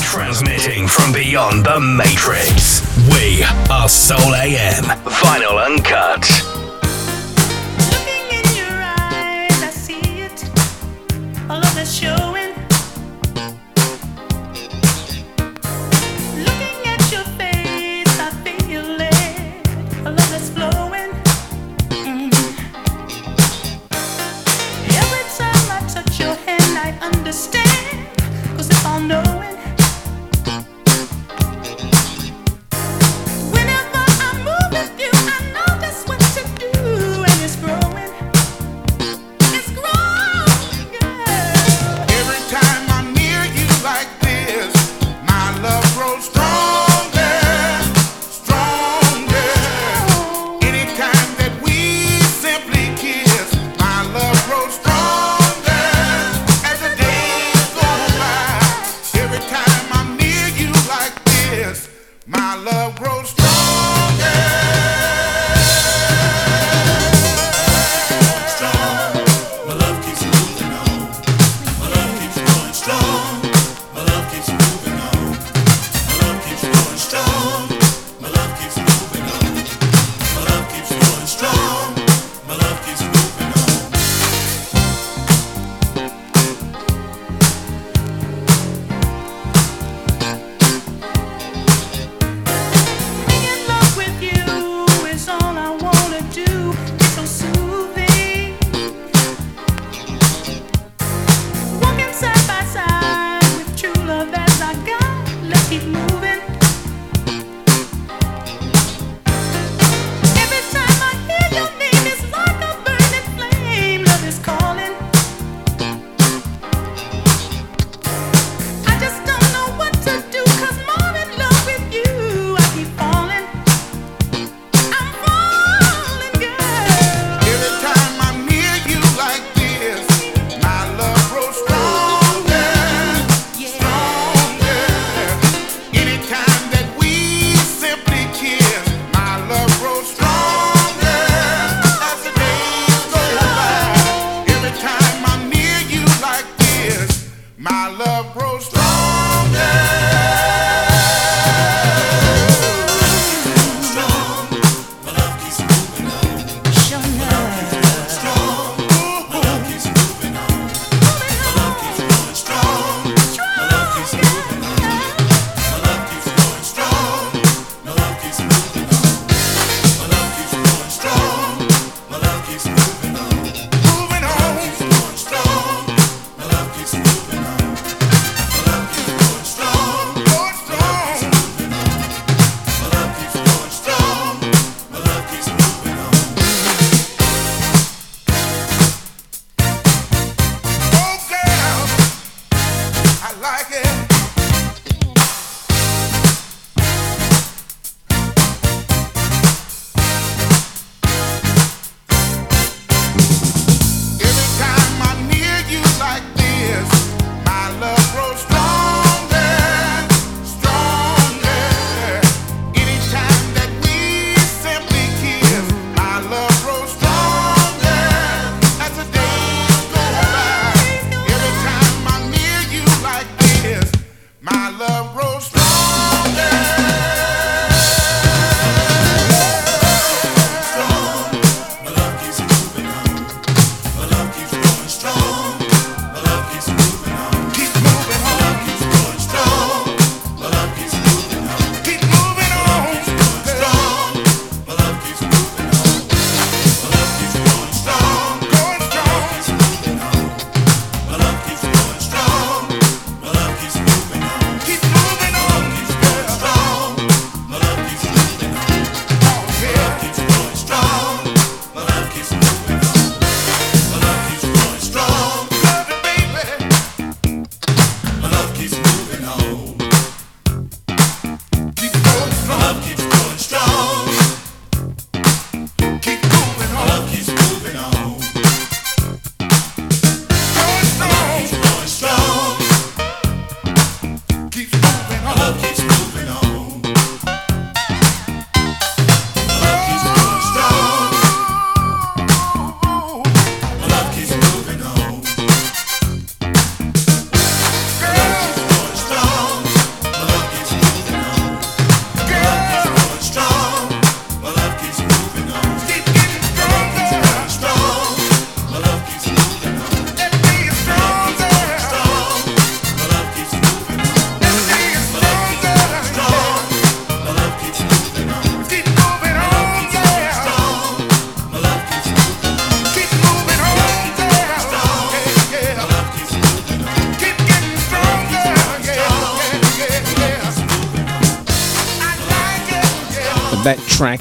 Transmitting 0.00 0.88
from 0.88 1.12
beyond 1.12 1.66
the 1.66 1.78
matrix. 1.78 2.80
We 3.12 3.44
are 3.70 3.86
Soul 3.86 4.34
AM. 4.34 4.84
Vinyl 5.04 5.62
Uncut. 5.62 6.26
Looking 7.92 8.24
in 8.32 8.56
your 8.56 8.80
eyes, 8.82 9.62
I 9.62 9.68
see 9.68 10.22
it. 10.22 10.42
All 11.50 11.58
of 11.62 11.74
the 11.74 11.84
showing. 11.84 12.45
All 29.12 29.35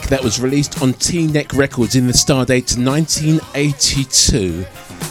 That 0.09 0.23
was 0.23 0.39
released 0.39 0.81
on 0.83 0.93
T-Neck 0.93 1.53
Records 1.53 1.95
in 1.95 2.05
the 2.05 2.13
Stardate 2.13 2.77
1982 2.77 4.65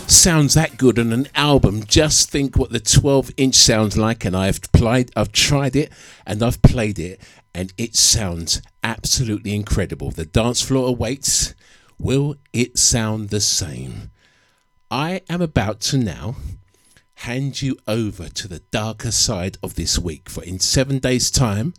sounds 0.09 0.55
that 0.55 0.77
good 0.77 1.01
on 1.01 1.13
an 1.13 1.27
album. 1.35 1.85
Just 1.85 2.31
think 2.31 2.57
what 2.57 2.71
the 2.71 2.79
12 2.79 3.33
inch 3.37 3.57
sounds 3.57 3.97
like, 3.99 4.25
and 4.25 4.37
I've 4.37 4.61
played, 4.73 5.11
I've 5.17 5.33
tried 5.33 5.75
it, 5.75 5.93
and 6.25 6.43
I've 6.45 6.63
played 6.63 7.01
it, 7.01 7.21
and 7.53 7.75
it 7.77 7.97
sounds 7.97 8.63
absolutely 8.85 9.55
incredible. 9.55 10.13
The 10.13 10.27
dance 10.27 10.63
floor 10.63 10.89
awaits. 10.89 11.55
Will 11.99 12.37
it 12.53 12.79
sound 12.79 13.31
the 13.31 13.41
same? 13.41 14.11
I 14.91 15.23
am 15.29 15.43
about 15.43 15.81
to 15.83 15.99
now 15.99 16.37
hand 17.17 17.63
you 17.63 17.77
over 17.89 18.29
to 18.29 18.47
the 18.47 18.61
darker 18.71 19.11
side 19.11 19.59
of 19.61 19.75
this 19.75 19.99
week, 19.99 20.29
for 20.29 20.45
in 20.45 20.61
seven 20.61 20.99
days' 21.01 21.33
time, 21.33 21.75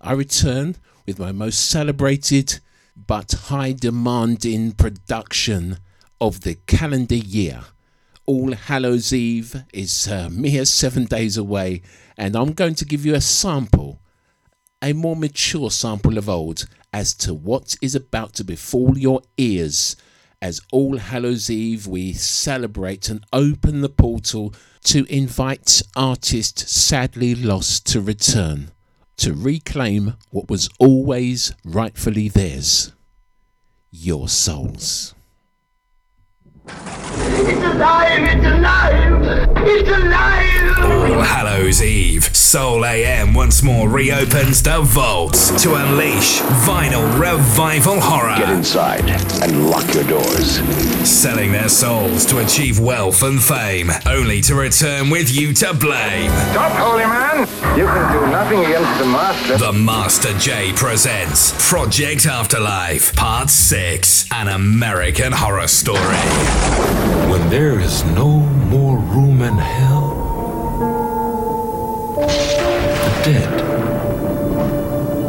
I 0.00 0.12
return 0.12 0.76
with 1.08 1.18
my 1.18 1.32
most 1.32 1.70
celebrated 1.70 2.60
but 2.94 3.32
high 3.46 3.72
demanding 3.72 4.72
production 4.72 5.78
of 6.20 6.42
the 6.42 6.54
calendar 6.66 7.16
year. 7.16 7.62
All 8.26 8.52
Hallows 8.52 9.10
Eve 9.10 9.64
is 9.72 10.06
uh, 10.06 10.28
mere 10.30 10.66
seven 10.66 11.06
days 11.06 11.38
away, 11.38 11.80
and 12.18 12.36
I'm 12.36 12.52
going 12.52 12.74
to 12.74 12.84
give 12.84 13.06
you 13.06 13.14
a 13.14 13.22
sample, 13.22 14.02
a 14.82 14.92
more 14.92 15.16
mature 15.16 15.70
sample 15.70 16.18
of 16.18 16.28
old, 16.28 16.66
as 16.92 17.14
to 17.14 17.32
what 17.32 17.76
is 17.80 17.94
about 17.94 18.34
to 18.34 18.44
befall 18.44 18.98
your 18.98 19.22
ears. 19.38 19.96
As 20.42 20.60
All 20.70 20.98
Hallows 20.98 21.48
Eve, 21.48 21.86
we 21.86 22.12
celebrate 22.12 23.08
and 23.08 23.24
open 23.32 23.80
the 23.80 23.88
portal 23.88 24.52
to 24.84 25.06
invite 25.06 25.80
artists 25.96 26.70
sadly 26.70 27.34
lost 27.34 27.86
to 27.86 28.02
return, 28.02 28.72
to 29.18 29.32
reclaim 29.34 30.14
what 30.30 30.48
was 30.48 30.68
always 30.78 31.52
rightfully 31.64 32.28
theirs 32.28 32.92
your 33.90 34.28
souls. 34.28 35.14
It's 36.70 37.64
alive! 37.64 38.22
It's 38.22 38.46
alive! 38.46 39.48
It's 39.66 39.88
alive! 39.88 40.58
All 40.78 41.22
Hallows 41.22 41.82
Eve, 41.82 42.24
Soul 42.36 42.84
AM 42.84 43.34
once 43.34 43.62
more 43.62 43.88
reopens 43.88 44.62
the 44.62 44.80
vaults 44.80 45.50
to 45.62 45.74
unleash 45.74 46.40
vinyl 46.66 47.18
revival 47.18 48.00
horror. 48.00 48.36
Get 48.38 48.50
inside 48.50 49.08
and 49.42 49.70
lock 49.70 49.92
your 49.94 50.04
doors. 50.04 50.58
Selling 51.08 51.52
their 51.52 51.68
souls 51.68 52.24
to 52.26 52.38
achieve 52.38 52.78
wealth 52.78 53.22
and 53.22 53.42
fame, 53.42 53.90
only 54.06 54.40
to 54.42 54.54
return 54.54 55.10
with 55.10 55.34
you 55.34 55.52
to 55.54 55.74
blame. 55.74 56.30
Stop, 56.52 56.72
holy 56.72 57.04
man! 57.04 57.40
You 57.78 57.86
can 57.86 58.12
do 58.12 58.26
nothing 58.30 58.60
against 58.60 58.98
the 58.98 59.06
master. 59.06 59.58
The 59.58 59.72
Master 59.72 60.32
J 60.38 60.72
presents 60.74 61.54
Project 61.68 62.26
Afterlife, 62.26 63.14
Part 63.14 63.50
6 63.50 64.26
An 64.32 64.48
American 64.48 65.32
Horror 65.32 65.68
Story. 65.68 65.98
When 67.30 67.48
there 67.50 67.78
is 67.80 68.04
no 68.04 68.28
more 68.28 68.98
room 68.98 69.42
in 69.42 69.56
hell, 69.56 70.08
the 73.04 73.12
dead 73.24 73.52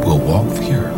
will 0.04 0.18
walk 0.18 0.48
the 0.54 0.72
earth. 0.74 0.89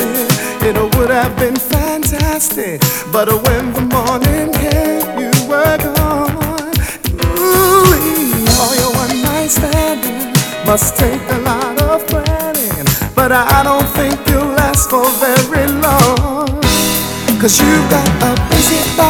It 0.00 0.76
would 0.96 1.10
have 1.10 1.36
been 1.38 1.56
fantastic. 1.56 2.80
But 3.12 3.28
uh, 3.28 3.38
when 3.46 3.72
the 3.72 3.82
morning 3.96 4.52
came, 4.52 5.18
you 5.18 5.32
were 5.48 5.78
gone. 5.78 6.72
Ooh, 7.38 7.90
all 8.60 8.74
your 8.80 8.92
one 8.94 9.16
night 9.22 9.50
standing 9.50 10.32
must 10.66 10.96
take 10.96 11.22
a 11.30 11.38
lot 11.38 11.80
of 11.82 12.06
planning. 12.06 12.86
But 13.14 13.32
I 13.32 13.62
don't 13.62 13.88
think 13.98 14.16
you'll 14.28 14.54
last 14.54 14.90
for 14.90 15.08
very 15.18 15.66
long. 15.80 16.60
Cause 17.40 17.58
you've 17.58 17.88
got 17.90 18.06
a 18.28 18.32
busy 18.50 18.80
body, 18.96 19.09